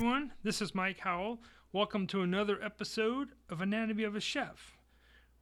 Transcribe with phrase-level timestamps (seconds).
[0.00, 0.32] everyone.
[0.42, 1.42] This is Mike Howell.
[1.74, 4.78] Welcome to another episode of Anatomy of a Chef,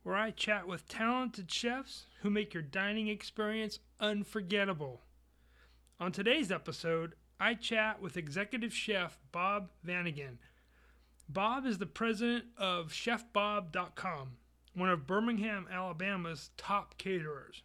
[0.02, 5.02] where I chat with talented chefs who make your dining experience unforgettable.
[6.00, 10.39] On today's episode, I chat with executive chef Bob Vanagan.
[11.29, 14.38] Bob is the president of ChefBob.com,
[14.75, 17.62] one of Birmingham, Alabama's top caterers.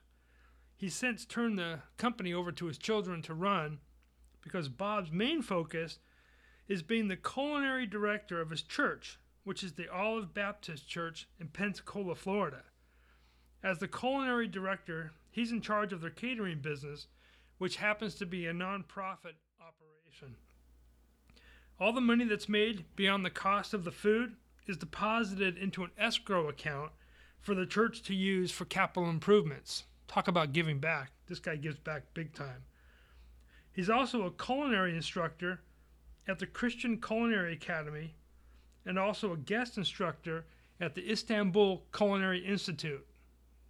[0.76, 3.80] He's since turned the company over to his children to run
[4.44, 5.98] because Bob's main focus
[6.68, 11.48] is being the culinary director of his church, which is the Olive Baptist Church in
[11.50, 12.64] Pensacola, Florida.
[13.62, 17.08] As the culinary director, he's in charge of their catering business,
[17.58, 20.36] which happens to be a nonprofit operation.
[21.80, 24.36] All the money that's made beyond the cost of the food
[24.68, 26.92] is deposited into an escrow account
[27.42, 29.84] for the church to use for capital improvements.
[30.08, 31.12] Talk about giving back.
[31.28, 32.64] This guy gives back big time.
[33.74, 35.62] He's also a culinary instructor
[36.28, 38.16] at the Christian Culinary Academy
[38.86, 40.46] and also a guest instructor
[40.80, 43.06] at the Istanbul Culinary Institute.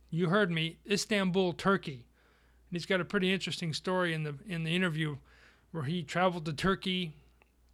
[0.09, 2.05] You heard me, Istanbul, Turkey.
[2.69, 5.17] And he's got a pretty interesting story in the in the interview
[5.71, 7.13] where he traveled to Turkey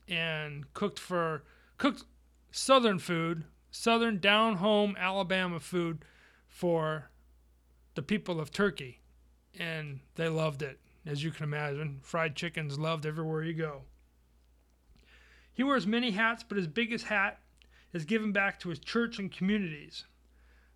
[0.07, 1.43] and cooked for
[1.77, 2.03] cooked
[2.51, 6.03] southern food, southern down home Alabama food
[6.47, 7.09] for
[7.95, 8.99] the people of Turkey.
[9.57, 11.99] And they loved it, as you can imagine.
[12.01, 13.81] Fried chicken's loved everywhere you go.
[15.53, 17.39] He wears many hats, but his biggest hat
[17.93, 20.05] is given back to his church and communities.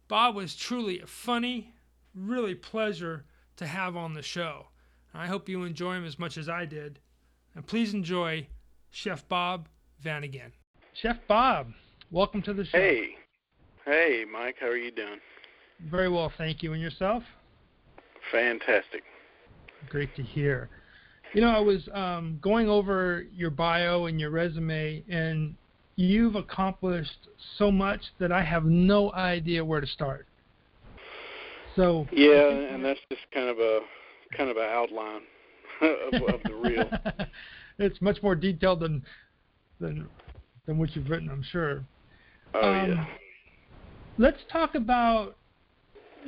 [0.07, 1.73] Bob was truly a funny,
[2.13, 3.25] really pleasure
[3.57, 4.67] to have on the show.
[5.13, 6.99] I hope you enjoy him as much as I did.
[7.55, 8.47] And please enjoy
[8.89, 9.67] Chef Bob
[10.03, 10.51] Vanagan.
[10.94, 11.73] Chef Bob,
[12.11, 12.77] welcome to the show.
[12.77, 13.16] Hey.
[13.85, 15.19] Hey, Mike, how are you doing?
[15.81, 16.73] Very well, thank you.
[16.73, 17.23] And yourself?
[18.31, 19.03] Fantastic.
[19.89, 20.69] Great to hear.
[21.33, 25.55] You know, I was um, going over your bio and your resume, and
[25.95, 27.27] you've accomplished
[27.57, 30.27] so much that I have no idea where to start.
[31.75, 33.79] So yeah, and that's just kind of a
[34.38, 35.22] kind of an outline
[35.81, 36.89] of, of the real.
[37.79, 39.03] it's much more detailed than
[39.79, 40.07] than
[40.67, 41.83] than what you've written, I'm sure.
[42.53, 43.05] Oh um, yeah.
[44.19, 45.35] Let's talk about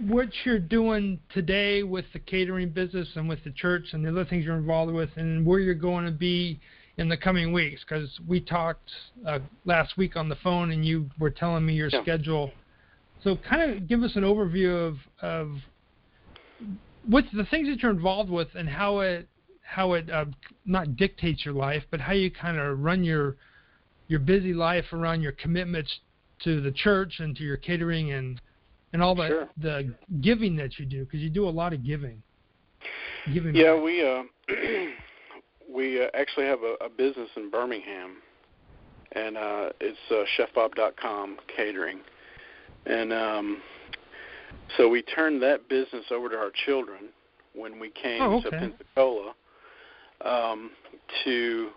[0.02, 4.26] what you're doing today with the catering business and with the church and the other
[4.26, 6.60] things you're involved with, and where you're going to be
[6.98, 7.84] in the coming weeks.
[7.88, 8.90] Because we talked
[9.28, 12.02] uh, last week on the phone, and you were telling me your yeah.
[12.02, 12.52] schedule.
[13.24, 15.52] So, kind of give us an overview of of
[17.08, 19.28] what the things that you're involved with and how it
[19.62, 20.26] how it uh,
[20.66, 23.36] not dictates your life, but how you kind of run your
[24.08, 26.00] your busy life around your commitments
[26.44, 28.42] to the church and to your catering and
[28.96, 29.50] and all the sure.
[29.58, 32.24] the giving that you do because you do a lot of giving.
[33.34, 33.54] Giving.
[33.54, 33.84] Yeah, back.
[33.84, 34.24] we uh,
[35.76, 38.22] we uh, actually have a, a business in Birmingham,
[39.12, 42.00] and uh, it's uh, ChefBob.com catering,
[42.86, 43.62] and um,
[44.78, 47.10] so we turned that business over to our children
[47.54, 48.50] when we came oh, okay.
[48.50, 49.34] to Pensacola
[50.24, 50.72] um,
[51.26, 51.70] to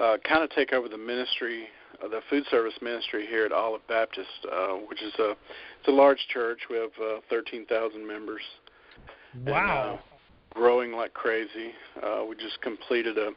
[0.00, 1.68] uh, kind of take over the ministry
[2.02, 5.92] uh, the food service ministry here at Olive Baptist, uh, which is a it's a
[5.92, 6.58] large church.
[6.70, 8.42] We have uh, 13,000 members.
[9.46, 9.90] Wow.
[9.92, 10.02] And, uh,
[10.54, 11.72] growing like crazy.
[12.02, 13.30] Uh, we just completed a,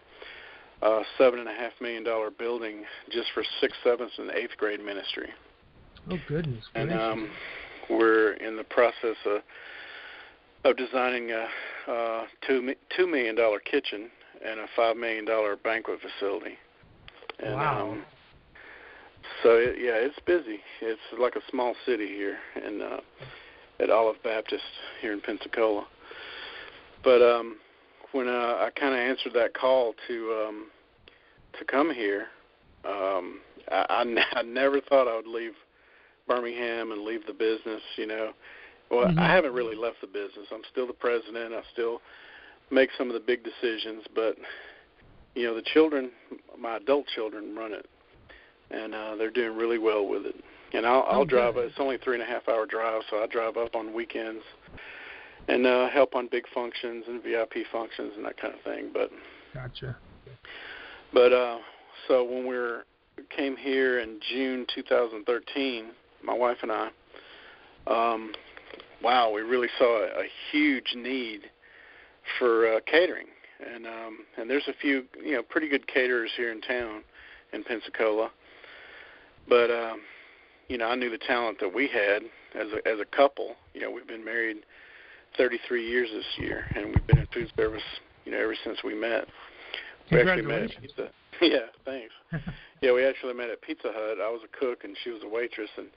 [0.86, 4.84] a seven and a half million dollar building just for sixth, seventh, and eighth grade
[4.84, 5.30] ministry.
[6.12, 6.64] Oh goodness!
[6.76, 7.30] And um,
[7.90, 9.42] we're in the process of
[10.64, 11.48] of designing a,
[11.88, 14.10] a two two million dollar kitchen
[14.44, 16.58] and a five million dollar banquet facility.
[17.40, 17.92] And, wow.
[17.92, 18.06] Um,
[19.44, 20.60] so it, yeah, it's busy.
[20.82, 23.00] It's like a small city here in uh,
[23.80, 24.64] at Olive Baptist
[25.02, 25.86] here in Pensacola.
[27.04, 27.58] But um,
[28.12, 30.68] when uh, I kind of answered that call to um,
[31.60, 32.28] to come here,
[32.86, 33.40] um,
[33.72, 35.54] I, I, n- I never thought I would leave
[36.28, 37.82] Birmingham and leave the business.
[37.98, 38.32] You know,
[38.90, 39.20] well, mm-hmm.
[39.20, 40.48] I haven't really left the business.
[40.52, 41.54] I'm still the president.
[41.54, 42.02] I still
[42.72, 44.36] make some of the big decisions, but
[45.36, 46.12] you know, the children,
[46.58, 47.88] my adult children, run it
[48.72, 50.36] and uh, they're doing really well with it.
[50.74, 51.56] And I'll, I'll oh, drive.
[51.56, 51.68] Good.
[51.68, 54.44] It's only three and a half hour drive, so I drive up on weekends
[55.48, 58.90] and uh, help on big functions and VIP functions and that kind of thing.
[58.94, 59.12] But
[59.54, 59.96] gotcha.
[61.14, 61.60] But uh,
[62.08, 62.86] so when we were
[63.36, 65.86] came here in June 2013,
[66.24, 66.90] my wife and I,
[67.88, 68.34] um,
[69.02, 71.44] wow, we really saw a, a huge need
[72.40, 73.28] for uh, catering,
[73.74, 77.04] and um, and there's a few you know pretty good caterers here in town
[77.54, 78.32] in Pensacola
[79.48, 80.02] but um,
[80.68, 82.24] you know, I knew the talent that we had
[82.60, 83.56] as a as a couple.
[83.74, 84.58] You know, we've been married
[85.38, 87.84] 33 years this year, and we've been in food service,
[88.26, 89.28] you know, ever since we met.
[90.12, 91.10] We actually met at Pizza.
[91.42, 92.14] yeah, thanks.
[92.82, 94.18] yeah, we actually met at Pizza Hut.
[94.22, 95.88] I was a cook and she was a waitress, and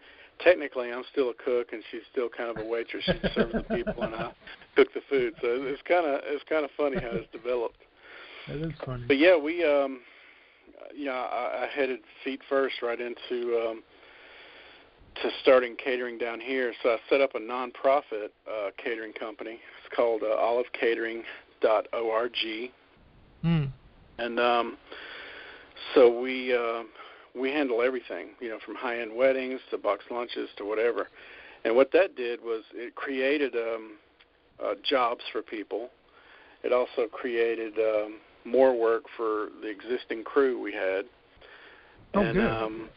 [0.41, 3.05] technically I'm still a cook and she's still kind of a waitress.
[3.05, 4.33] She serves the people and I
[4.77, 5.35] cook the food.
[5.41, 7.81] So it's kind of it's kind of funny how it's developed.
[8.49, 9.05] That is funny.
[9.07, 10.01] But yeah, we um,
[10.95, 13.83] you know, I, I headed feet first right into um,
[15.23, 16.73] to starting catering down here.
[16.83, 19.59] So I set up a nonprofit uh, catering company.
[19.85, 22.71] It's called uh, OliveCatering.org.
[23.43, 23.65] Hmm.
[24.19, 24.77] And um,
[25.95, 26.83] so we uh,
[27.35, 31.09] we handle everything, you know, from high-end weddings to box lunches to whatever.
[31.65, 33.93] And what that did was it created um,
[34.63, 35.91] uh, jobs for people.
[36.63, 41.05] It also created um, more work for the existing crew we had.
[42.15, 42.51] Oh, and good.
[42.51, 42.89] um,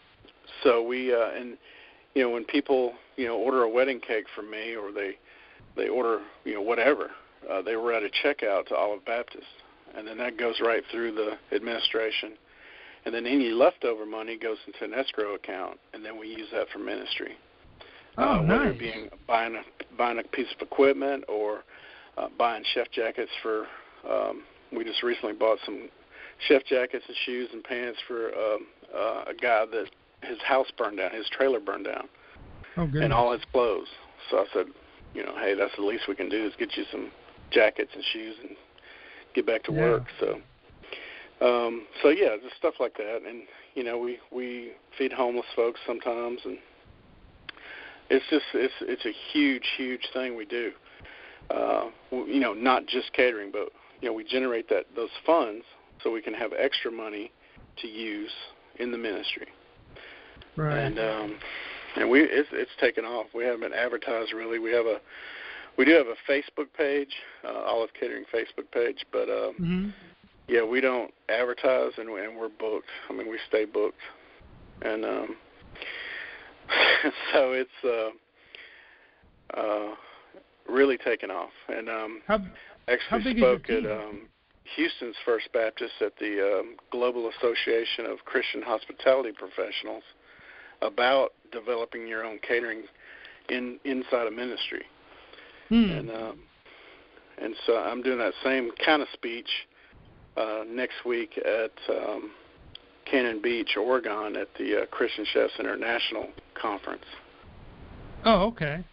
[0.63, 1.57] so we uh, and
[2.16, 5.18] you know when people you know order a wedding cake from me or they
[5.75, 7.12] they order you know whatever
[7.50, 9.45] uh, they were at a checkout to Olive Baptist
[9.95, 12.33] and then that goes right through the administration
[13.06, 16.68] and then any leftover money goes into an escrow account and then we use that
[16.71, 17.33] for ministry
[18.18, 19.62] Oh, uh, whether it being buying a
[19.98, 21.63] buying a piece of equipment or
[22.18, 23.65] uh, buying chef jackets for
[24.09, 24.44] um,
[24.75, 25.89] we just recently bought some
[26.48, 29.86] chef jackets and shoes and pants for um, uh, a guy that
[30.24, 32.07] his house burned down, his trailer burned down,
[32.77, 33.88] Oh, and all his clothes.
[34.30, 34.68] So I said,
[35.13, 37.12] you know, hey, that's the least we can do is get you some
[37.51, 38.56] jackets and shoes and
[39.33, 39.80] get back to Yeah.
[39.80, 40.04] work.
[40.19, 40.39] So,
[41.42, 43.44] um, so yeah, just stuff like that, and
[43.76, 46.58] you know, we we feed homeless folks sometimes, and
[48.10, 50.72] it's just it's it's a huge huge thing we do.
[51.50, 53.70] Uh, w- you know, not just catering, but
[54.02, 55.66] you know, we generate that those funds
[56.04, 57.32] so we can have extra money
[57.82, 58.32] to use
[58.80, 59.48] in the ministry.
[60.58, 60.78] Right.
[60.78, 61.36] and um
[61.96, 63.28] and we it's it's taken off.
[63.34, 64.60] We haven't been advertised really.
[64.60, 64.98] We have a
[65.78, 69.90] we do have a facebook page uh olive catering facebook page but um hmm
[70.51, 73.98] yeah we don't advertise and, and we're booked i mean we stay booked
[74.81, 75.36] and um
[77.33, 79.95] so it's uh uh
[80.69, 82.45] really taken off and um How How
[82.94, 84.27] actually your spoke at um,
[84.75, 90.04] Houston's First Baptist at the um, Global Association of Christian Hospitality Professionals
[90.81, 92.83] about developing your own catering
[93.50, 94.83] in inside a ministry.
[95.69, 95.75] hmm.
[95.75, 96.39] And um,
[97.42, 99.50] and so I'm doing that same kind of speech
[100.38, 102.31] uh, next week at um,
[103.10, 106.28] Cannon Beach, Oregon, at the uh, Christian Chefs International
[106.60, 107.06] Conference.
[108.25, 108.83] oh, okay.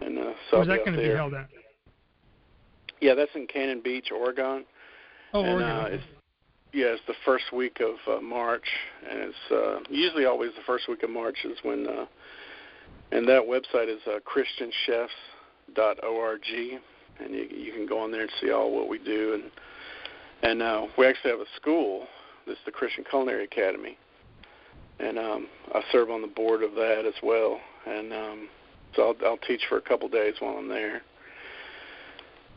[0.00, 1.48] And uh, so Where's that going to be held at?
[3.00, 4.66] Yeah, that's in Cannon Beach, Oregon.
[5.32, 5.70] Oh, and, Oregon.
[5.70, 6.04] Uh, it's,
[6.72, 8.66] yeah, it's the first week of uh, March,
[9.08, 11.86] and it's uh, usually always the first week of March is when.
[11.86, 12.06] Uh,
[13.12, 16.40] and that website is uh, ChristianChefs.org,
[17.20, 19.34] and you, you can go on there and see all what we do.
[19.34, 19.44] And
[20.42, 22.06] and uh, we actually have a school.
[22.46, 23.98] That's the Christian Culinary Academy,
[25.00, 27.60] and um, I serve on the board of that as well.
[27.86, 28.48] And um,
[28.94, 31.02] so I'll, I'll teach for a couple days while I'm there.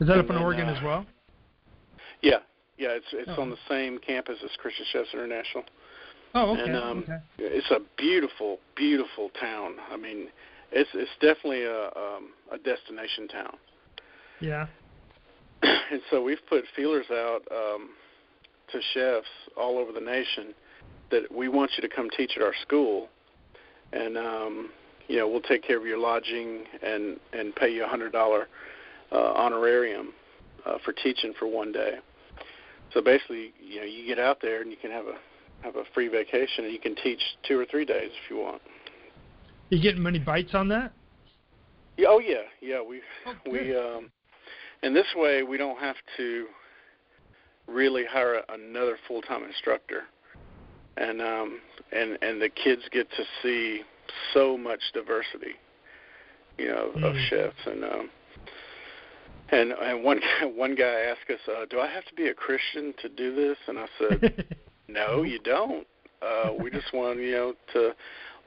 [0.00, 1.06] Is that and up in then, Oregon uh, as well?
[2.22, 2.38] Yeah,
[2.78, 3.42] yeah, it's it's Oh.
[3.42, 5.64] on the same campus as Christian Chefs International.
[6.34, 6.62] Oh, okay.
[6.62, 7.18] and, um, okay.
[7.38, 9.74] It's a beautiful, beautiful town.
[9.90, 10.28] I mean,
[10.70, 13.56] it's it's definitely a um, a destination town.
[14.40, 14.66] Yeah.
[15.62, 17.90] And so we've put feelers out um,
[18.72, 19.26] to chefs
[19.56, 20.54] all over the nation
[21.10, 23.08] that we want you to come teach at our school,
[23.92, 24.70] and um,
[25.08, 28.48] you know we'll take care of your lodging and and pay you a hundred dollar
[29.12, 30.12] uh, honorarium
[30.66, 31.94] uh, for teaching for one day.
[32.92, 35.14] So basically, you know, you get out there and you can have a
[35.62, 38.62] have a free vacation and you can teach two or three days if you want.
[39.68, 40.92] You getting many bites on that?
[41.96, 42.82] Yeah, oh yeah, yeah.
[42.82, 44.10] We Oh, we um,
[44.82, 46.46] and this way we don't have to
[47.66, 50.02] really hire a, another full time instructor,
[50.96, 51.60] and um,
[51.92, 53.82] and and the kids get to see
[54.34, 55.54] so much diversity,
[56.58, 57.28] you know, of Mm.
[57.28, 58.10] chefs and um,
[59.50, 60.20] and and one
[60.54, 63.58] one guy asked us, uh, "Do I have to be a Christian to do this?"
[63.66, 64.32] And I said,
[64.88, 65.86] "No, you don't.
[66.22, 67.94] Uh, we just want you know to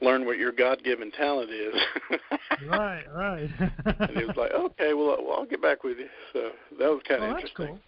[0.00, 1.74] learn what your God-given talent is."
[2.68, 3.50] right, right.
[3.84, 7.00] and he was like, "Okay, well, well, I'll get back with you." So that was
[7.06, 7.66] kind of oh, interesting.
[7.66, 7.78] cool.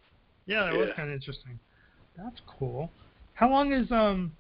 [0.46, 1.58] Yeah, that was kind of interesting.
[2.16, 2.90] That's cool.
[3.34, 4.32] How long is um?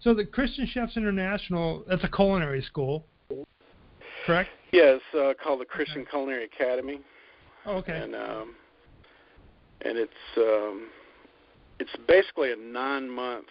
[0.00, 3.06] So the Christian Chefs International, that's a culinary school,
[4.26, 4.50] correct?
[4.72, 7.00] Yeah, it's uh, called the Christian Culinary Academy,
[7.66, 8.00] Oh, okay.
[8.00, 8.54] and um,
[9.82, 10.88] and it's um,
[11.78, 13.46] it's basically a nine-month.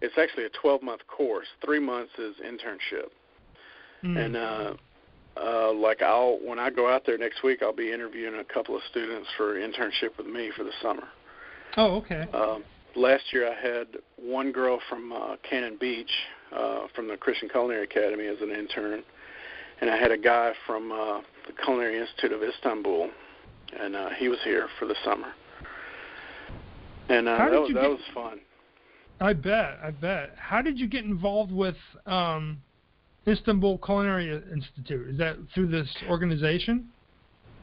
[0.00, 1.46] It's actually a twelve-month course.
[1.64, 3.08] Three months is internship,
[4.04, 4.18] Mm.
[4.26, 4.74] and uh,
[5.40, 8.76] uh, like I'll when I go out there next week, I'll be interviewing a couple
[8.76, 11.08] of students for internship with me for the summer.
[11.78, 12.26] oh, okay.
[12.34, 12.64] Um,
[12.96, 13.86] last year I had
[14.16, 16.10] one girl from uh, Cannon Beach
[16.54, 19.02] uh, from the Christian Culinary Academy as an intern,
[19.80, 23.08] and I had a guy from uh, the Culinary Institute of Istanbul,
[23.80, 25.32] and uh, he was here for the summer.
[27.08, 28.40] And uh, that, was, that get- was fun.
[29.20, 29.78] I bet.
[29.82, 30.34] I bet.
[30.36, 32.60] How did you get involved with um,
[33.26, 35.10] Istanbul Culinary Institute?
[35.10, 36.88] Is that through this organization?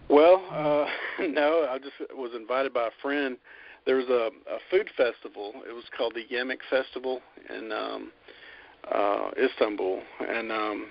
[0.10, 0.86] Well, uh,
[1.28, 3.38] no, I just was invited by a friend.
[3.86, 5.54] There was a, a food festival.
[5.68, 8.12] It was called the Yemek Festival in um,
[8.94, 10.88] uh, Istanbul, and um,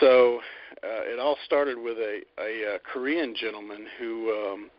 [0.00, 0.40] so
[0.82, 4.70] uh, it all started with a, a, uh Korean gentleman who um,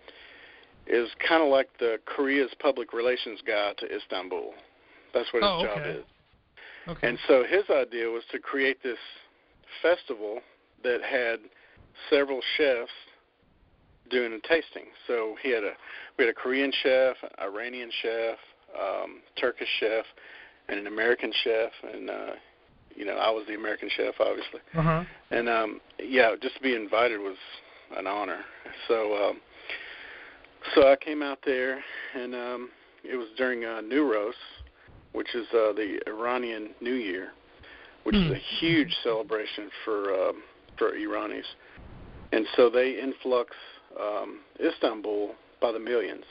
[0.89, 4.53] is kind of like the Korea's public relations guy to Istanbul.
[5.13, 6.03] That's what his Oh, job is.
[6.87, 7.07] Okay.
[7.07, 8.97] And so his idea was to create this
[9.81, 10.39] festival
[10.83, 11.39] that had
[12.09, 12.91] several chefs
[14.09, 14.85] doing a tasting.
[15.07, 15.73] So he had a
[16.17, 18.37] we had a Korean chef, an Iranian chef,
[18.79, 20.05] um, Turkish chef,
[20.67, 22.31] and an American chef, and uh,
[22.95, 24.61] you know I was the American chef, obviously.
[24.75, 25.03] uh huh.
[25.31, 27.37] And um, yeah, just to be invited was
[27.95, 28.39] an honor.
[28.87, 29.41] So um,
[30.75, 31.83] so I came out there,
[32.15, 32.69] and um,
[33.03, 34.33] it was during uh, Nowruz,
[35.13, 37.29] which is uh, the Iranian New Year,
[38.03, 38.33] which is Hmm.
[38.33, 40.43] a huge celebration for um,
[40.77, 41.43] for Iranis,
[42.31, 43.55] and so they influx
[43.99, 46.23] um, Istanbul by the millions,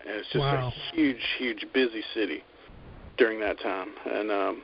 [0.00, 0.68] and it's just Wow.
[0.68, 2.42] a huge, huge busy city
[3.18, 4.62] during that time, and um,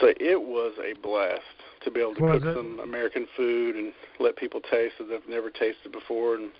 [0.00, 1.40] so it was a blast
[1.84, 2.56] to be able to Was cook it?
[2.56, 6.50] some American food and let people taste that they've never tasted before, and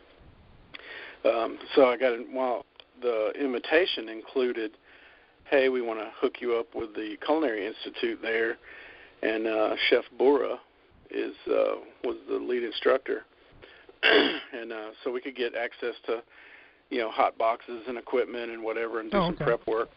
[1.25, 2.65] um, so I got well
[3.03, 4.73] the invitation included
[5.51, 8.57] hey, we want to hook you up with the Culinary Institute there,
[9.23, 10.57] and uh, Chef Bora
[11.11, 13.25] is uh, was the lead instructor,
[14.03, 16.23] and uh, so we could get access to,
[16.91, 19.45] you know, hot boxes and equipment and whatever, and do Oh, some okay.
[19.45, 19.89] prep work.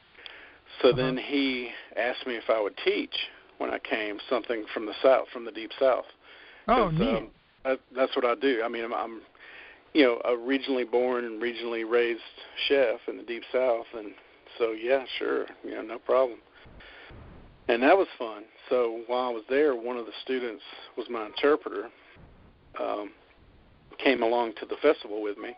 [0.81, 0.97] So Uh-huh.
[0.97, 3.13] then he asked me if I would teach
[3.59, 6.05] when I came something from the south, from the deep south.
[6.67, 7.17] Oh, 'Cause, neat.
[7.17, 7.31] um,
[7.63, 8.63] that, that's what I do.
[8.63, 9.21] I mean, I'm, I'm,
[9.93, 12.21] you know, a regionally born and regionally raised
[12.67, 14.11] chef in the deep south, and
[14.57, 16.39] so yeah, sure, you know, no problem.
[17.67, 18.43] And that was fun.
[18.69, 20.63] So while I was there, one of the students
[20.97, 21.89] was my interpreter.
[22.79, 23.11] Um,
[24.03, 25.55] came along to the festival with me,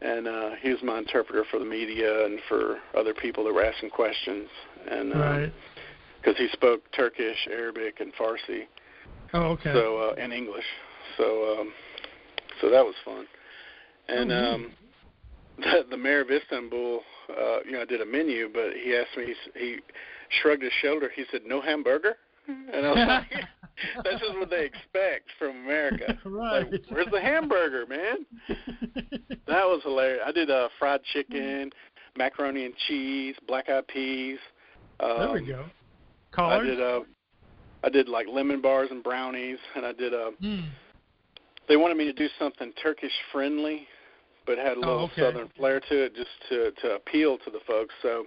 [0.00, 3.64] and uh, he was my interpreter for the media and for other people that were
[3.64, 4.48] asking questions,
[4.90, 5.52] and right.
[6.20, 8.64] because he spoke Turkish, Arabic, and Farsi
[9.34, 9.72] Oh, okay.
[9.72, 10.64] so uh, and English.
[11.16, 11.72] So um,
[12.60, 13.26] so that was fun.
[14.08, 14.72] And Oh, um,
[15.58, 19.34] the, the mayor of Istanbul, uh, you know, did a menu, but he asked me.
[19.54, 19.76] He he
[20.42, 21.10] shrugged his shoulder.
[21.14, 22.16] He said, "No hamburger,"
[22.48, 22.98] and I was
[23.32, 23.44] like,
[24.04, 26.70] "That's just what they expect from America." right.
[26.72, 28.26] Like, where's the hamburger, man?
[29.46, 30.22] That was hilarious.
[30.26, 31.70] I did uh, fried chicken,
[32.16, 34.38] macaroni and cheese, black eyed peas.
[35.00, 35.64] Um, there we go.
[35.64, 36.68] I Collards.
[36.68, 37.00] did uh,
[37.84, 40.68] I did like lemon bars and brownies, and I did uh, Mm.
[41.68, 43.86] they wanted me to do something Turkish friendly,
[44.46, 45.22] but had a Oh, little okay.
[45.22, 47.94] southern flair to it, just to to appeal to the folks.
[48.02, 48.26] So,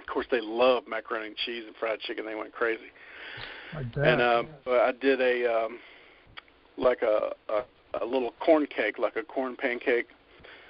[0.00, 2.24] of course, they love macaroni and cheese and fried chicken.
[2.26, 2.90] They went crazy.
[3.76, 4.06] I bet.
[4.06, 5.78] And um, but I did a um,
[6.76, 7.62] like a, a
[8.02, 10.08] a little corn cake, like a corn pancake,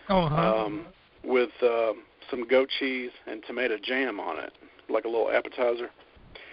[0.08, 0.64] oh, huh.
[0.66, 0.86] um,
[1.24, 4.52] with um, some goat cheese and tomato jam on it,
[4.88, 5.90] like a little appetizer.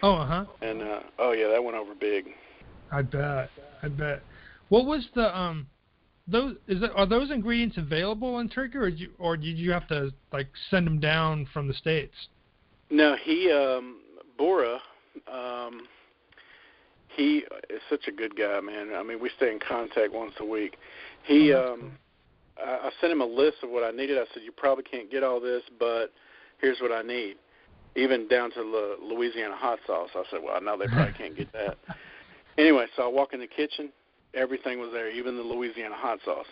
[0.04, 0.46] oh, Uh-huh.
[0.62, 2.26] And uh, oh yeah, that went over big.
[2.92, 3.50] I bet.
[3.84, 4.22] I bet.
[4.70, 5.68] What was the um
[6.32, 9.72] those is that, are those ingredients available in Turkey or did you or did you
[9.72, 12.14] have to like send them down from the states?
[12.90, 14.02] No, he um
[14.38, 14.80] Bora
[15.32, 15.88] um
[17.16, 18.94] he is such a good guy, man.
[18.96, 20.78] I mean, we stay in contact once a week.
[21.24, 21.92] He Oh, um
[22.58, 24.18] I, I sent him a list of what I needed.
[24.18, 26.08] I said, "You probably can't get all this, but
[26.60, 27.38] here's what I need."
[27.96, 30.10] Even down to the Louisiana hot sauce.
[30.16, 31.78] I said, "Well, I know they probably can't get that."
[32.58, 33.90] Anyway, so I walk in the kitchen,
[34.34, 36.46] everything was there, even the Louisiana hot sauce.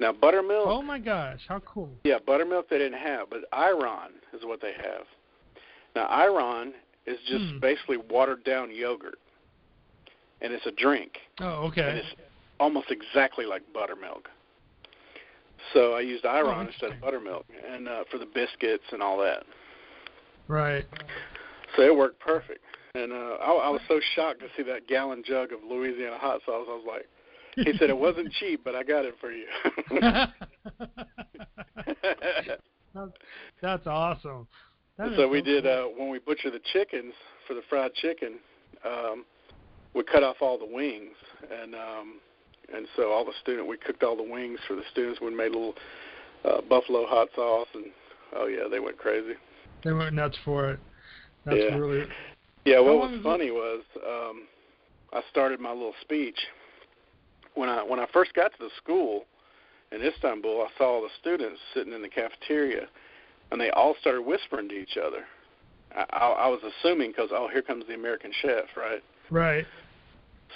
[0.00, 1.90] Now buttermilk Oh my gosh, how cool.
[2.04, 5.06] yeah, buttermilk they didn't have, but Ayran is what they have.
[5.94, 6.72] Now Ayran
[7.06, 7.58] is just Hmm.
[7.60, 9.18] basically watered down yogurt,
[10.40, 11.82] and it's a drink, Oh, okay.
[11.82, 12.14] and it's
[12.60, 14.28] almost exactly like buttermilk.
[15.72, 19.18] So I used Ayran Oh, instead of buttermilk, and uh, for the biscuits and all
[19.18, 19.44] that.
[20.48, 20.84] Right.
[21.76, 22.62] So it worked perfect.
[22.96, 26.40] And uh, I, I was so shocked to see that gallon jug of Louisiana hot
[26.46, 26.66] sauce.
[26.68, 27.06] I was like,
[27.66, 29.46] he said it wasn't cheap, but I got it for you.
[32.94, 33.12] that's,
[33.62, 34.46] that's awesome.
[34.98, 35.72] That so we did cool.
[35.72, 37.12] uh when we butcher the chickens
[37.46, 38.38] for the fried chicken
[38.82, 39.26] um
[39.94, 41.14] we cut off all the wings
[41.52, 42.18] and um
[42.74, 45.50] and so all the student we cooked all the wings for the students we made
[45.52, 45.74] a little
[46.46, 47.84] uh buffalo hot sauce and
[48.36, 49.34] oh yeah, they went crazy.
[49.84, 50.80] They went nuts for it.
[51.44, 51.76] That's Yeah.
[51.76, 52.04] really
[52.66, 54.42] Yeah, what was funny was um,
[55.12, 56.38] I started my little speech
[57.54, 59.24] when I when I first got to the school
[59.92, 60.62] in Istanbul.
[60.62, 62.88] I saw the students sitting in the cafeteria,
[63.52, 65.24] and they all started whispering to each other.
[65.96, 69.02] I, I, I was assuming because oh, here comes the American chef, right?
[69.30, 69.64] right.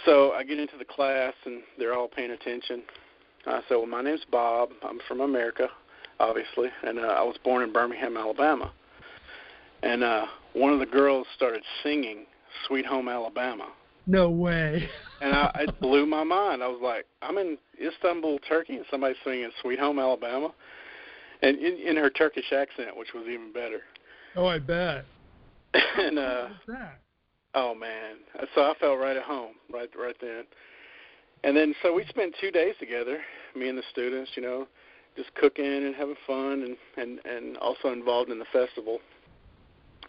[0.05, 2.83] So I get into the class and they're all paying attention.
[3.47, 4.71] I said, "Well, my name's Bob.
[4.83, 5.69] I'm from America,
[6.19, 8.73] obviously, and uh, I was born in Birmingham, Alabama."
[9.83, 12.27] And uh, one of the girls started singing
[12.67, 13.69] "Sweet Home Alabama,"
[14.07, 14.89] No way.
[15.21, 16.63] and I, it blew my mind.
[16.63, 20.53] I was like, "I'm in Istanbul, Turkey, and somebody's singing "Sweet Home Alabama,"
[21.43, 23.81] and in, in her Turkish accent, which was even better.
[24.37, 25.05] oh, I bet.
[25.75, 26.49] and uh?
[27.55, 28.17] Oh man!
[28.55, 30.45] So I felt right at home, right right then.
[31.43, 33.21] And then so we spent two days together,
[33.57, 34.67] me and the students, you know,
[35.17, 38.99] just cooking and having fun, and and and also involved in the festival.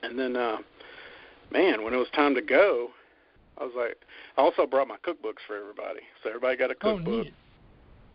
[0.04, 0.58] And then, uh,
[1.52, 2.90] man, when it was time to go,
[3.60, 3.98] I was like,
[4.38, 7.26] I also brought my cookbooks for everybody, so everybody got a Oh, cookbook.
[7.26, 7.34] neat.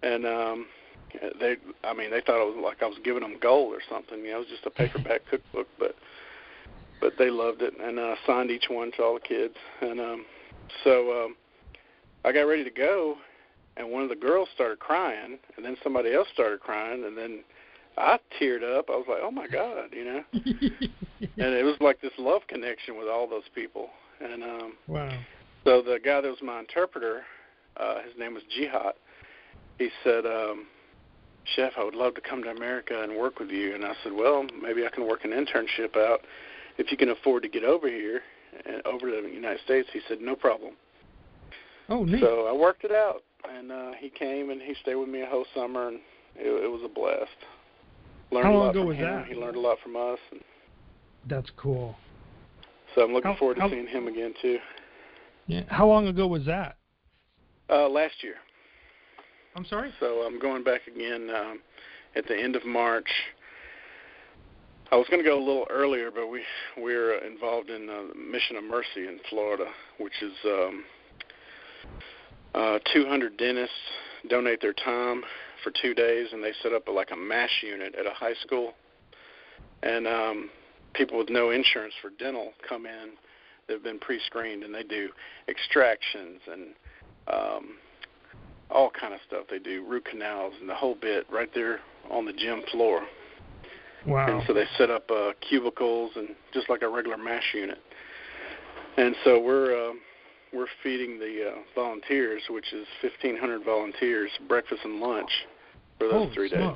[0.02, 0.66] and um,
[1.38, 4.18] they, I mean, they thought it was like I was giving them gold or something.
[4.20, 5.94] You know, it was just a paperback cookbook, but
[7.00, 9.54] but they loved it and uh, signed each one to all the kids.
[9.82, 10.24] And um,
[10.82, 11.36] so um,
[12.24, 13.16] I got ready to go,
[13.76, 17.44] and one of the girls started crying, and then somebody else started crying, and then
[17.96, 18.86] I teared up.
[18.90, 20.22] I was like, oh my god, you know.
[21.20, 23.88] And it was like this love connection with all those people.
[24.20, 25.18] And um, wow.
[25.64, 27.22] so the guy that was my interpreter,
[27.76, 28.94] uh, his name was Jihad.
[29.78, 30.66] He said, um,
[31.54, 34.12] "Chef, I would love to come to America and work with you." And I said,
[34.12, 36.20] "Well, maybe I can work an internship out
[36.78, 38.22] if you can afford to get over here
[38.64, 40.74] and over to the United States." He said, "No problem."
[41.88, 42.22] Oh, neat.
[42.22, 45.26] So I worked it out, and uh, he came and he stayed with me a
[45.26, 46.00] whole summer, and
[46.34, 47.30] it, it was a blast.
[48.30, 49.04] Learned How a long lot ago from was him.
[49.04, 49.26] that?
[49.26, 50.40] He learned a lot from us, and
[51.28, 51.96] That's cool.
[52.94, 54.58] so I'm looking How- forward to how- seeing him again too.
[55.46, 55.62] Yeah.
[55.68, 56.76] How long ago was that?
[57.70, 58.36] Uh, last year.
[59.54, 59.92] I'm sorry.
[60.00, 61.60] So I'm going back again um,
[62.16, 63.08] at the end of March.
[64.92, 66.42] I was going to go a little earlier, but we
[66.76, 69.66] we're involved in uh, Mission of Mercy in Florida,
[69.98, 70.84] which is um,
[72.54, 73.74] uh, 200 dentists
[74.28, 75.22] donate their time
[75.66, 78.34] for two days, and they set up a, like a mash unit at a high
[78.34, 78.74] school,
[79.82, 80.48] and um,
[80.94, 83.10] people with no insurance for dental come in.
[83.66, 85.08] They've been pre-screened, and they do
[85.48, 86.66] extractions and
[87.26, 87.76] um,
[88.70, 89.46] all kind of stuff.
[89.50, 91.80] They do root canals and the whole bit right there
[92.12, 93.02] on the gym floor.
[94.06, 94.38] Wow.
[94.38, 97.78] And so they set up uh, cubicles and just like a regular mash unit.
[98.96, 99.94] And so we're uh,
[100.52, 105.30] we're feeding the uh, volunteers, which is 1,500 volunteers, breakfast and lunch
[105.98, 106.72] for those Holy three days.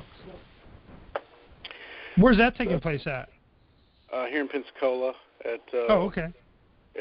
[2.17, 3.29] Where's that taking place at?
[4.11, 5.13] Uh, here in Pensacola
[5.45, 6.27] at uh, oh, okay.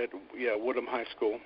[0.00, 1.40] at yeah Woodham High School.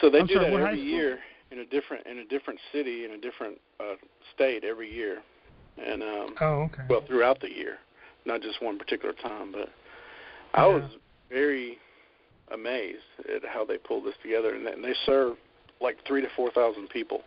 [0.00, 1.18] So they I'm do sorry, that every year
[1.50, 3.94] in a different in a different city in a different uh,
[4.34, 5.18] state every year,
[5.84, 6.84] and um, Oh, okay.
[6.88, 7.78] well throughout the year,
[8.24, 9.52] not just one particular time.
[9.52, 9.68] But
[10.54, 10.84] I was
[11.28, 11.78] very
[12.52, 13.02] amazed
[13.34, 15.36] at how they pulled this together, and they, and they serve
[15.80, 17.22] like three to four thousand people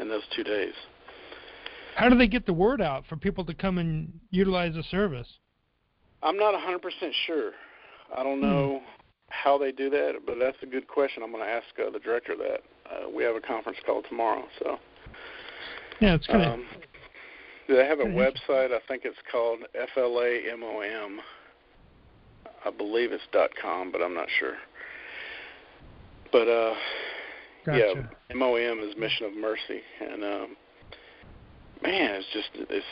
[0.00, 0.74] in those two days.
[1.96, 5.28] How do they get the word out for people to come and utilize the service?
[6.22, 6.80] I'm not 100%
[7.26, 7.52] sure.
[8.16, 8.46] I don't Hmm.
[8.46, 8.82] know
[9.30, 11.22] how they do that, but that's a good question.
[11.22, 12.62] I'm going to ask uh, the director that.
[12.90, 14.78] Uh, we have a conference call tomorrow, so.
[16.00, 16.40] Yeah, it's good.
[16.40, 16.66] Um,
[17.68, 18.72] they have a website.
[18.72, 19.60] I think it's called
[19.94, 21.18] FLAMOM.
[22.64, 24.54] I believe it's dot .com, but I'm not sure.
[26.30, 26.74] But uh,
[27.66, 28.08] gotcha.
[28.30, 30.56] yeah, MOM is Mission of Mercy, and um,
[31.82, 32.86] man, it's just it's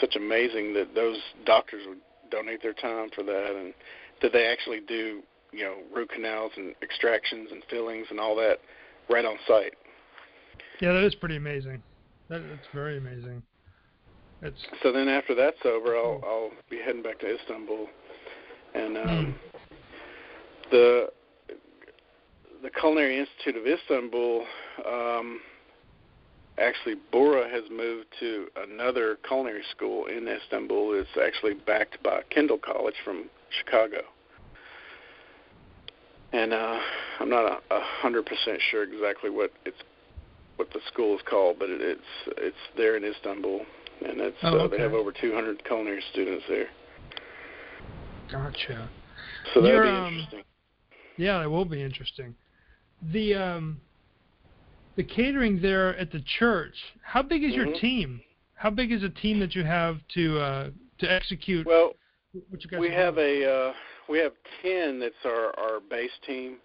[0.00, 1.98] such amazing that those doctors would
[2.30, 3.74] donate their time for that, and
[4.22, 8.58] that they actually do you know root canals and extractions and fillings and all that
[9.08, 9.74] right on site.
[10.80, 11.82] Yeah, that is pretty amazing.
[12.28, 13.42] That, that's very amazing.
[14.42, 17.88] It's So then after that's over, I'll I'll be heading back to Istanbul,
[18.74, 19.34] and um,
[20.70, 21.08] the
[22.62, 24.44] the Culinary Institute of Istanbul.
[24.86, 25.40] Um,
[26.58, 30.94] actually, Bora has moved to another culinary school in Istanbul.
[30.94, 34.02] It's actually backed by Kendall College from Chicago,
[36.32, 36.78] and uh,
[37.20, 39.76] I'm not a, a hundred percent sure exactly what it's
[40.56, 43.60] what the school is called, but it, it's it's there in Istanbul,
[44.06, 46.68] and it's Oh, uh, they have over 200 culinary students there.
[48.30, 48.88] gotcha.
[49.54, 50.42] So that'll be um, interesting.
[51.16, 52.34] Yeah, it will be interesting.
[53.12, 53.80] The um,
[54.96, 56.74] the catering there at the church.
[57.02, 57.80] How big is your Mhm.
[57.80, 58.20] team?
[58.54, 61.66] How big is the team that you have to uh, to execute?
[61.66, 61.94] Well,
[62.48, 63.74] what you guys we have a uh,
[64.08, 64.32] we have
[64.62, 66.56] ten that's our our base team,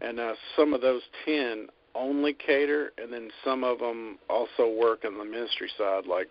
[0.00, 5.04] and uh, some of those ten only cater, and then some of them also work
[5.04, 6.28] on the ministry side, like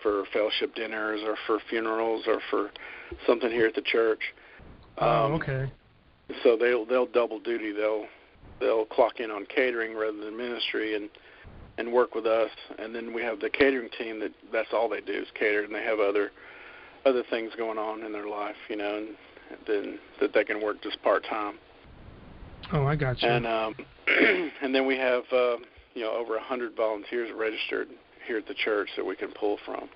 [0.00, 2.70] for fellowship dinners or for funerals or for
[3.26, 4.20] something here at the church.
[4.98, 5.70] Oh, Um, okay.
[6.42, 7.72] So they'll they'll double duty.
[7.72, 8.06] They'll
[8.60, 11.08] they'll clock in on catering rather than ministry and
[11.76, 12.50] and work with us.
[12.78, 15.74] And then we have the catering team that that's all they do is cater, and
[15.74, 16.30] they have other
[17.06, 19.08] other things going on in their life, you know, and
[19.66, 21.58] then that they can work just part time.
[22.72, 23.28] Oh, I got you.
[23.28, 23.74] And um,
[24.62, 25.56] and then we have uh,
[25.94, 27.88] you know over a hundred volunteers registered
[28.26, 29.88] here at the church that we can pull from.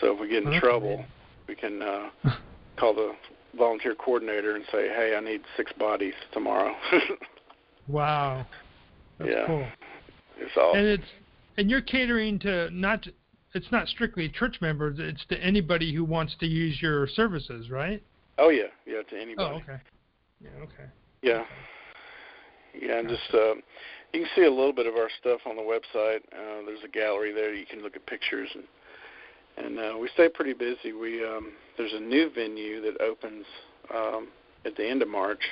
[0.00, 1.04] So if we get in Oh, trouble,
[1.48, 2.08] we can uh,
[2.76, 3.12] call the
[3.56, 6.74] volunteer coordinator and say, "Hey, I need six bodies tomorrow."
[7.88, 8.46] wow.
[9.18, 9.46] That's Yeah.
[9.46, 9.66] cool.
[10.38, 11.08] it's all And it's
[11.56, 13.06] and you're catering to not
[13.54, 18.02] it's not strictly church members, it's to anybody who wants to use your services, right?
[18.38, 19.56] oh yeah, yeah to Oh, anybody.
[19.62, 19.80] okay.
[20.40, 20.90] Yeah, okay.
[21.22, 21.44] Yeah,
[22.80, 23.54] yeah, and just uh,
[24.12, 26.20] you can see a little bit of our stuff on the website.
[26.32, 28.64] Uh, there's a gallery there you can look at pictures and
[29.56, 30.92] and uh, we stay pretty busy.
[30.92, 33.44] We um, there's a new venue that opens
[33.92, 34.28] um,
[34.64, 35.42] at the end of March,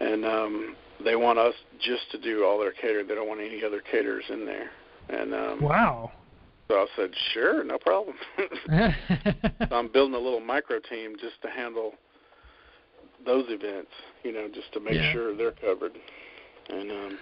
[0.00, 3.06] and um, they want us just to do all their catering.
[3.06, 4.70] They don't want any other caterers in there.
[5.08, 6.12] And um, Wow.
[6.68, 8.16] so I said, sure, no problem.
[8.68, 11.92] so I'm building a little micro team just to handle
[13.24, 13.90] those events,
[14.22, 15.12] you know, just to make Yeah.
[15.12, 15.92] sure they're covered.
[16.70, 17.18] And um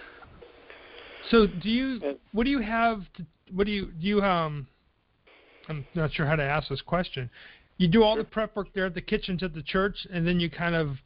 [1.31, 4.67] so do you And- what do you have to, what do you do you um
[5.69, 7.29] I'm not sure how to ask this question.
[7.77, 8.23] You do all Sure.
[8.23, 10.97] the prep work there at the kitchens at the church and then you kind of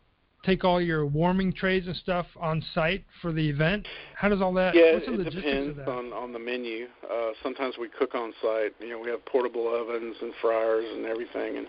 [0.44, 3.88] take all your warming trays and stuff on site for the event?
[4.16, 6.88] How does all that yeah, what's the it depends on on the menu.
[7.10, 8.74] Uh sometimes we cook on site.
[8.80, 11.68] You know, we have portable ovens and fryers and everything and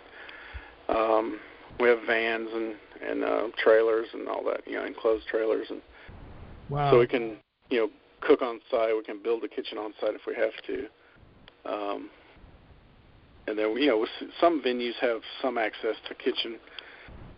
[0.88, 1.40] um
[1.80, 2.74] we have vans and
[3.06, 5.80] and uh trailers and all that, you know, enclosed trailers and
[6.68, 6.90] wow.
[6.90, 7.36] so we can
[7.70, 7.88] you know
[8.20, 8.96] cook on site.
[8.96, 10.86] We can build a kitchen on site if we have to.
[11.64, 12.10] Um,
[13.46, 14.06] and then you know
[14.40, 16.58] some venues have some access to kitchen.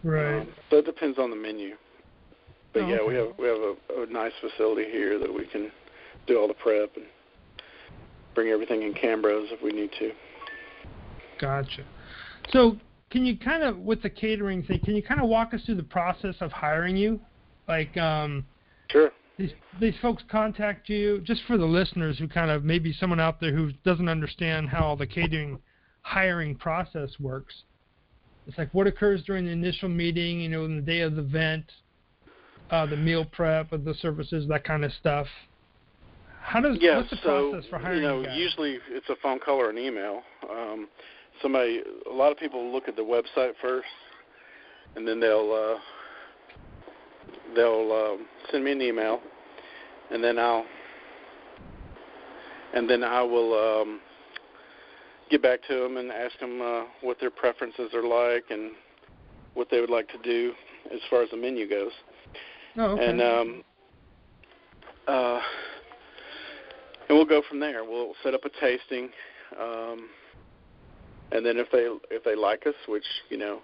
[0.04, 0.40] Right.
[0.40, 1.76] Um, so it depends on the menu.
[2.72, 5.70] But Oh, yeah, we have we have a, a nice facility here that we can
[6.26, 7.06] do all the prep and
[8.34, 10.12] bring everything in Cambros if we need to.
[11.40, 11.84] Gotcha.
[12.50, 12.76] So,
[13.10, 15.76] can you kind of, with the catering thing, can you kind of walk us through
[15.76, 17.20] the process of hiring you?
[17.68, 18.44] Like, um,
[18.90, 19.10] Sure.
[19.38, 23.40] these these folks contact you, just for the listeners who kind of maybe someone out
[23.40, 25.58] there who doesn't understand how the catering
[26.02, 27.54] hiring process works.
[28.46, 31.22] It's like what occurs during the initial meeting, you know, in the day of the
[31.22, 31.64] event,
[32.70, 35.26] uh, the meal prep of the services, that kind of stuff.
[36.42, 38.36] How does Yeah, what's the so process for hiring you know, guys?
[38.36, 40.22] usually it's a phone call or an email.
[40.50, 40.88] Um,
[41.40, 43.86] somebody, a lot of people look at the website first,
[44.94, 45.78] and then they'll uh,
[47.56, 49.20] they'll um send me an email,
[50.10, 50.66] and then I'll
[52.74, 54.00] and then I will um,
[55.30, 58.72] get back to them and ask them uh, what their preferences are like and
[59.54, 60.52] what they would like to do
[60.92, 61.92] as far as the menu goes.
[62.76, 63.06] oh, okay.
[63.06, 63.64] And um,
[65.06, 65.40] uh,
[67.08, 67.84] and we'll go from there.
[67.84, 69.10] We'll set up a tasting,
[69.60, 70.08] um,
[71.32, 73.60] and then if they if they like us, which you know,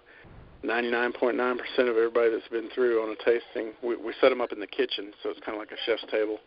[0.65, 4.61] 99.9% of everybody that's been through on a tasting, we, we set them up in
[4.61, 6.39] the kitchen, so it's kind of like a chef's table,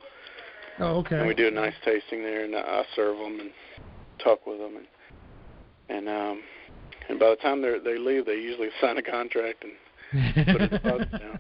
[0.79, 1.17] oh, okay.
[1.17, 3.51] and we do a nice tasting there, and I serve them and
[4.23, 4.85] talk with them, and
[5.89, 6.41] and um,
[7.09, 10.67] and by the time they they leave, they usually sign a contract and put a
[10.67, 11.39] deposit down,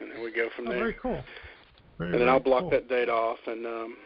[0.00, 0.78] and then we go from Oh, there.
[0.80, 1.22] very cool.
[1.98, 2.70] Very, and then I'll block cool.
[2.70, 3.96] that date off and um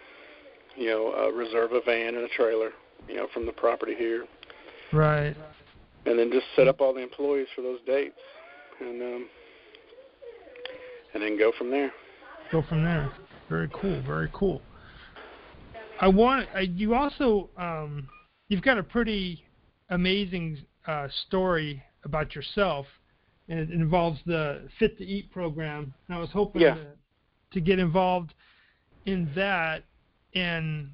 [0.76, 2.70] you know uh, reserve a van and a trailer
[3.08, 4.26] you know from the property here
[4.92, 5.36] Right.
[6.06, 8.18] and then just set up all the employees for those dates
[8.80, 9.26] and um
[11.14, 11.92] and then go from there
[12.50, 13.10] Go from there.
[13.48, 14.02] Very cool.
[14.02, 14.60] Very cool.
[16.00, 16.48] I want.
[16.54, 17.48] I, you also.
[17.56, 18.06] Um,
[18.48, 19.43] you've got a pretty
[19.90, 22.86] amazing uh, story about yourself,
[23.48, 25.94] and it involves the Fit to Eat program.
[26.08, 26.74] And I was hoping Yeah.
[26.74, 26.86] to,
[27.52, 28.34] to get involved
[29.06, 29.84] in that.
[30.34, 30.90] And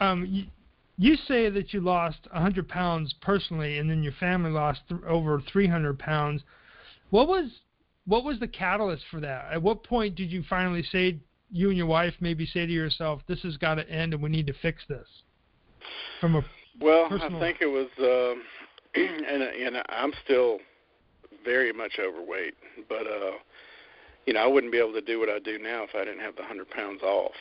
[0.00, 0.44] um, you,
[0.96, 5.42] you say that you lost 100 pounds personally, and then your family lost th- over
[5.52, 6.42] 300 pounds.
[7.10, 7.50] What was
[8.06, 9.52] what was the catalyst for that?
[9.52, 11.18] At what point did you finally say,
[11.50, 14.30] you and your wife maybe say to yourself, this has got to end and we
[14.30, 15.06] need to fix this?
[16.20, 16.44] From a
[16.80, 18.42] well Personal- i think it was um
[18.94, 20.58] and and i'm still
[21.44, 22.54] very much overweight
[22.88, 23.32] but uh
[24.26, 26.20] you know i wouldn't be able to do what i do now if i didn't
[26.20, 27.32] have the 100 pounds off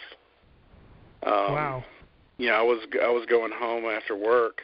[1.24, 1.84] um wow.
[2.38, 4.62] you know, I was I was going home after work,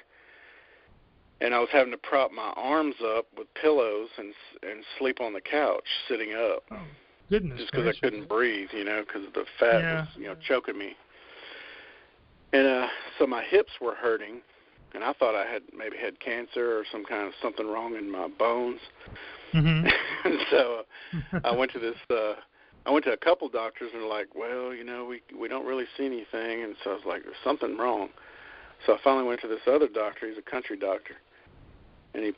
[1.41, 4.33] and I was having to prop my arms up with pillows and
[4.63, 6.63] and sleep on the couch sitting up.
[6.71, 6.77] Oh,
[7.29, 7.59] goodness.
[7.59, 9.99] Just because I couldn't breathe, you know, because the fat yeah.
[9.99, 10.95] was, you know, choking me.
[12.53, 12.87] And uh
[13.19, 14.39] so my hips were hurting,
[14.95, 18.09] and I thought I had maybe had cancer or some kind of something wrong in
[18.09, 18.79] my bones.
[19.53, 19.87] Mm-hmm.
[20.25, 20.83] and so
[21.43, 21.95] I went to this.
[22.09, 22.35] uh
[22.87, 25.65] I went to a couple doctors and they're like, well, you know, we we don't
[25.65, 28.09] really see anything, and so I was like, there's something wrong.
[28.85, 30.27] So I finally went to this other doctor.
[30.27, 31.15] He's a country doctor,
[32.13, 32.33] and he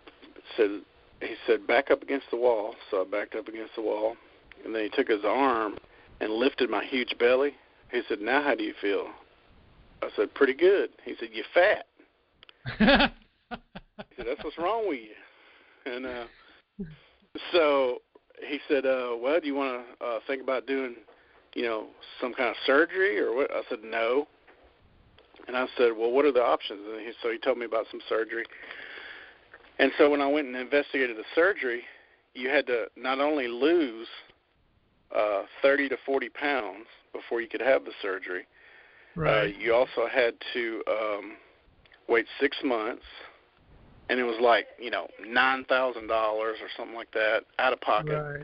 [0.56, 0.82] said
[1.22, 2.76] he said back up against the wall.
[2.90, 4.16] So I backed up against the wall,
[4.64, 5.78] and then he took his arm
[6.22, 7.56] and lifted my huge belly.
[7.92, 9.10] He said, "Now how do you feel?"
[10.02, 11.88] I said, "Pretty good." He said, "You're fat."
[12.80, 16.26] Said, "That's what's wrong with you." And uh,
[17.52, 18.00] so
[18.48, 20.96] he said, uh, "Well, do you want to uh, think about doing,
[21.54, 21.88] you know,
[22.22, 24.28] some kind of surgery or what?" I said, "No."
[25.48, 27.86] And I said, "Well, what are the options?" And he, so he told me about
[27.92, 28.46] some surgery.
[29.80, 31.84] And so when I went and investigated the surgery,
[32.34, 34.08] you had to not only lose
[35.16, 38.46] uh, 30 to 40 pounds before you could have the surgery.
[39.16, 39.54] Right.
[39.54, 41.38] Uh, you also had to um,
[42.08, 43.04] wait six months,
[44.10, 47.82] and it was like you know nine thousand dollars or something like that out of
[47.82, 48.22] pocket.
[48.22, 48.42] Right.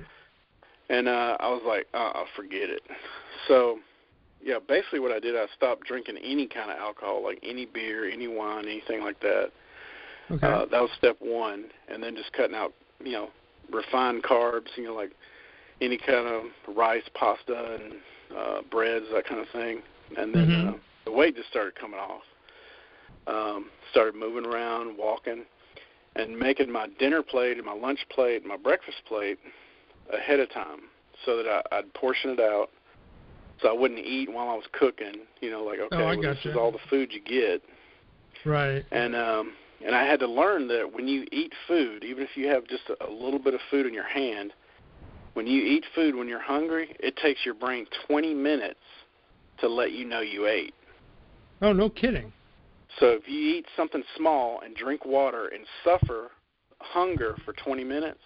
[0.89, 2.82] And uh, I was like, uh, forget it.
[3.47, 3.80] So,
[4.43, 8.10] yeah, basically what I did, I stopped drinking any kind of alcohol, like any beer,
[8.10, 9.52] any wine, anything like that.
[10.30, 10.47] Okay.
[10.47, 12.73] Uh, that was step one, and then just cutting out,
[13.04, 13.30] you know,
[13.71, 15.12] refined carbs, you know, like
[15.82, 16.43] any kind of
[16.76, 17.93] rice, pasta, and
[18.38, 19.82] uh, breads, that kind of thing.
[20.17, 20.73] And then Mhm.
[20.73, 22.23] uh, the weight just started coming off.
[23.27, 25.45] Um, started moving around, walking,
[26.15, 29.39] and making my dinner plate and my lunch plate and my breakfast plate
[30.12, 30.81] ahead of time,
[31.25, 32.67] so that I, I'd portion it out,
[33.62, 35.21] so I wouldn't eat while I was cooking.
[35.41, 36.49] You know, like okay, Oh, well, this gotcha.
[36.49, 37.62] is all the food you get
[38.45, 38.83] right.
[38.91, 39.53] and um
[39.86, 42.83] and I had to learn that when you eat food, even if you have just
[42.89, 44.53] a, a little bit of food in your hand,
[45.33, 48.79] when you eat food when you're hungry, it takes your brain 20 minutes
[49.59, 50.73] to let you know you ate.
[51.62, 52.31] Oh, no kidding.
[52.99, 56.29] So if you eat something small and drink water and suffer
[56.79, 58.19] hunger for 20 minutes,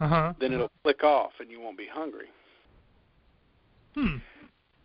[0.00, 0.32] Uh huh.
[0.40, 2.28] then it'll click off and you won't be hungry.
[3.94, 4.16] Hmm.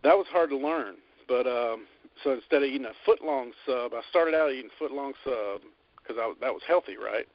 [0.02, 0.96] That was hard to learn,
[1.28, 1.86] but um
[2.22, 5.62] so instead of eating a foot long sub, I started out eating foot long sub
[5.96, 7.26] because I that was healthy, right?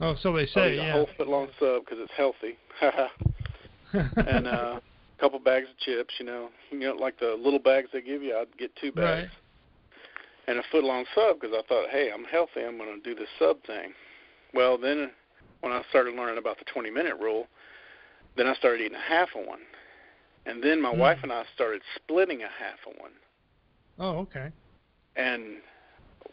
[0.00, 0.92] Oh, so they say, eat a yeah.
[0.92, 2.58] whole foot long sub because it's healthy.
[4.26, 4.80] and uh, a
[5.20, 8.36] couple bags of chips, you know, you know, like the little bags they give you.
[8.36, 9.32] I'd get two bags,
[10.48, 12.60] and a foot long sub because I thought, hey, I'm healthy.
[12.66, 13.92] I'm going to do this sub thing.
[14.54, 15.10] Well, then
[15.60, 17.46] when I started learning about the 20 minute rule,
[18.36, 19.60] then I started eating a half of one,
[20.44, 20.98] and then my Mm.
[20.98, 23.12] wife and I started splitting a half of one.
[23.98, 24.50] oh, okay.
[25.16, 25.56] And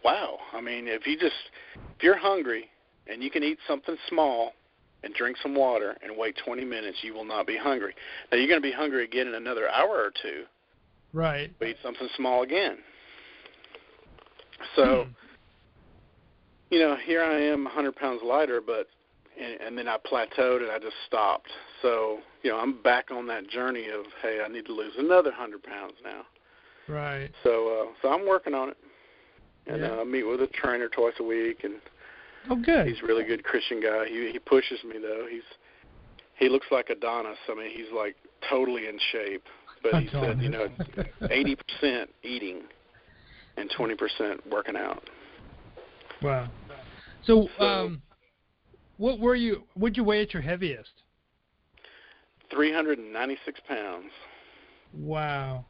[0.04, 1.50] wow, I mean, if you just
[1.96, 2.70] if you're hungry
[3.08, 4.54] and you can eat something small
[5.04, 7.96] and drink some water and wait 20 minutes, you will not be hungry.
[8.32, 10.44] Now you're going to be hungry again in another hour or two.
[11.14, 11.52] Right.
[11.60, 12.78] But eat something small again.
[14.76, 15.10] So, Hmm.
[16.72, 18.88] you know, here I am 100 pounds lighter, but
[19.40, 21.50] and, and then I plateaued and I just stopped.
[21.82, 25.30] So, you know, I'm back on that journey of hey, I need to lose another
[25.32, 26.22] 100 pounds now.
[26.88, 27.32] Right.
[27.44, 28.78] So, uh, so I'm working on it,
[29.68, 29.92] and Yeah.
[29.92, 31.76] uh, I meet with a trainer twice a week, and
[32.50, 32.88] Oh, good.
[32.88, 34.06] he's a really good Christian guy.
[34.08, 35.26] He he pushes me though.
[35.30, 35.44] He's
[36.36, 37.38] he looks like Adonis.
[37.50, 38.16] I mean, he's like
[38.50, 39.44] totally in shape.
[39.82, 40.68] But he said, you know,
[41.30, 42.64] eighty percent eating
[43.58, 45.04] and twenty percent working out.
[46.22, 46.50] Wow.
[47.26, 48.02] So, So- um,
[48.98, 49.64] what were you?
[49.74, 50.92] What'd you weigh at your heaviest?
[52.52, 54.12] Three hundred and ninety six pounds.
[54.94, 55.66] Wow.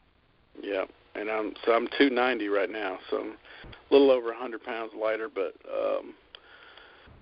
[0.62, 0.86] Yeah.
[1.16, 4.64] And I'm so I'm two ninety right now, so I'm a little over a hundred
[4.64, 6.14] pounds lighter, but um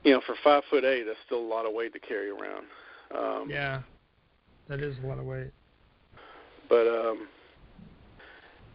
[0.04, 2.66] you know, for five foot eight that's still a lot of weight to carry around.
[3.16, 3.82] Um Yeah.
[4.68, 5.52] That is a lot of weight.
[6.70, 7.28] But um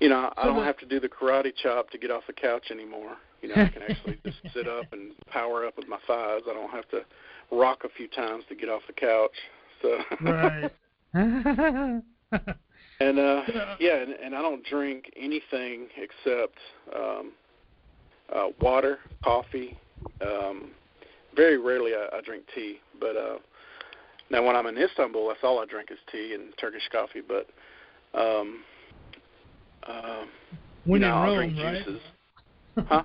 [0.01, 2.71] you know, I don't have to do the karate chop to get off the couch
[2.71, 3.17] anymore.
[3.43, 6.43] You know, I can actually just sit up and power up with my thighs.
[6.49, 7.01] I don't have to
[7.51, 9.31] rock a few times to get off the couch.
[9.83, 10.73] So Right.
[13.01, 13.77] and uh Yeah.
[13.79, 16.59] yeah, and, and I don't drink anything except
[16.95, 17.33] um
[18.35, 19.77] uh water, coffee,
[20.21, 20.71] um
[21.35, 23.39] very rarely I, I drink tea, but uh
[24.31, 27.47] now when I'm in Istanbul that's all I drink is tea and Turkish coffee, but
[28.19, 28.61] um
[29.89, 30.29] um
[30.85, 31.85] when know, in I'll Rome, drink right?
[31.85, 32.01] juices.
[32.89, 33.03] Huh?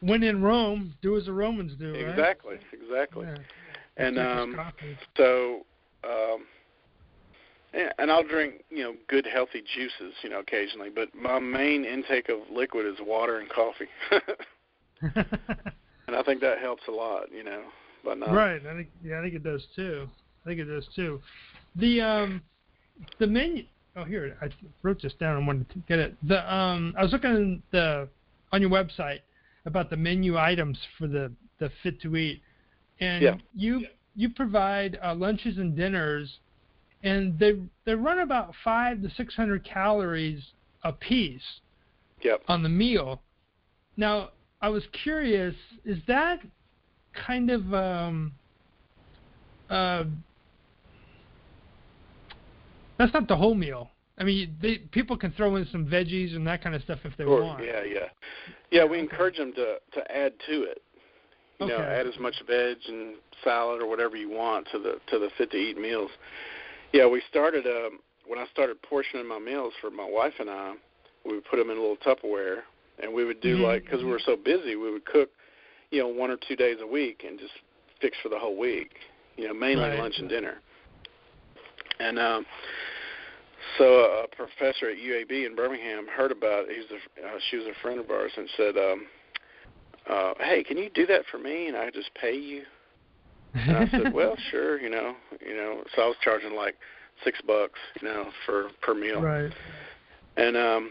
[0.00, 2.10] when in Rome, do as the Romans do, right?
[2.10, 3.26] Exactly, exactly.
[3.26, 3.36] Yeah.
[3.96, 4.56] And um
[5.16, 5.60] so
[6.04, 6.44] um
[7.74, 11.84] yeah, and I'll drink, you know, good healthy juices, you know, occasionally, but my main
[11.84, 13.88] intake of liquid is water and coffee.
[16.06, 17.24] and I think that helps a lot.
[17.30, 17.62] You know,
[18.04, 18.60] But not right.
[18.66, 20.08] I think yeah, I think it does too.
[20.44, 21.20] I think it does too.
[21.76, 22.42] The um,
[23.18, 23.64] the menu.
[23.98, 24.48] Oh, here I
[24.82, 25.42] wrote this down.
[25.42, 26.14] I wanted to get it.
[26.22, 28.08] The um, I was looking the
[28.52, 29.20] on your website
[29.66, 32.40] about the menu items for the the fit to eat,
[33.00, 33.34] and yeah.
[33.56, 36.38] you you provide uh, lunches and dinners,
[37.02, 40.42] and they they run about five to six hundred calories
[40.84, 41.60] a piece.
[42.22, 42.42] Yep.
[42.48, 43.22] On the meal.
[43.96, 44.30] Now,
[44.60, 46.40] I was curious, is that
[47.14, 48.32] kind of um,
[49.70, 50.04] uh,
[52.98, 53.90] that's not the whole meal.
[54.18, 57.16] I mean, they, people can throw in some veggies and that kind of stuff if
[57.16, 57.64] they sure, want.
[57.64, 58.08] Yeah, yeah,
[58.70, 58.84] yeah.
[58.84, 60.82] We encourage them to to add to it.
[61.60, 61.76] You okay.
[61.76, 65.30] know, add as much veg and salad or whatever you want to the to the
[65.38, 66.10] fit to eat meals.
[66.92, 70.74] Yeah, we started um, when I started portioning my meals for my wife and I.
[71.24, 72.60] We would put them in a little Tupperware,
[73.02, 73.64] and we would do mm-hmm.
[73.64, 75.30] like because we were so busy, we would cook,
[75.90, 77.52] you know, one or two days a week and just
[78.00, 78.92] fix for the whole week.
[79.36, 79.98] You know, mainly right.
[79.98, 80.60] lunch and dinner.
[82.00, 82.46] And um,
[83.76, 86.76] so a professor at UAB in Birmingham heard about it.
[86.76, 89.06] He's a, uh, she was a friend of ours and said, um,
[90.08, 91.68] uh, "Hey, can you do that for me?
[91.68, 92.62] And I just pay you."
[93.54, 96.76] And I said, "Well, sure, you know, you know." So I was charging like
[97.24, 99.20] six bucks, you know, for per meal.
[99.20, 99.52] Right.
[100.36, 100.90] And um,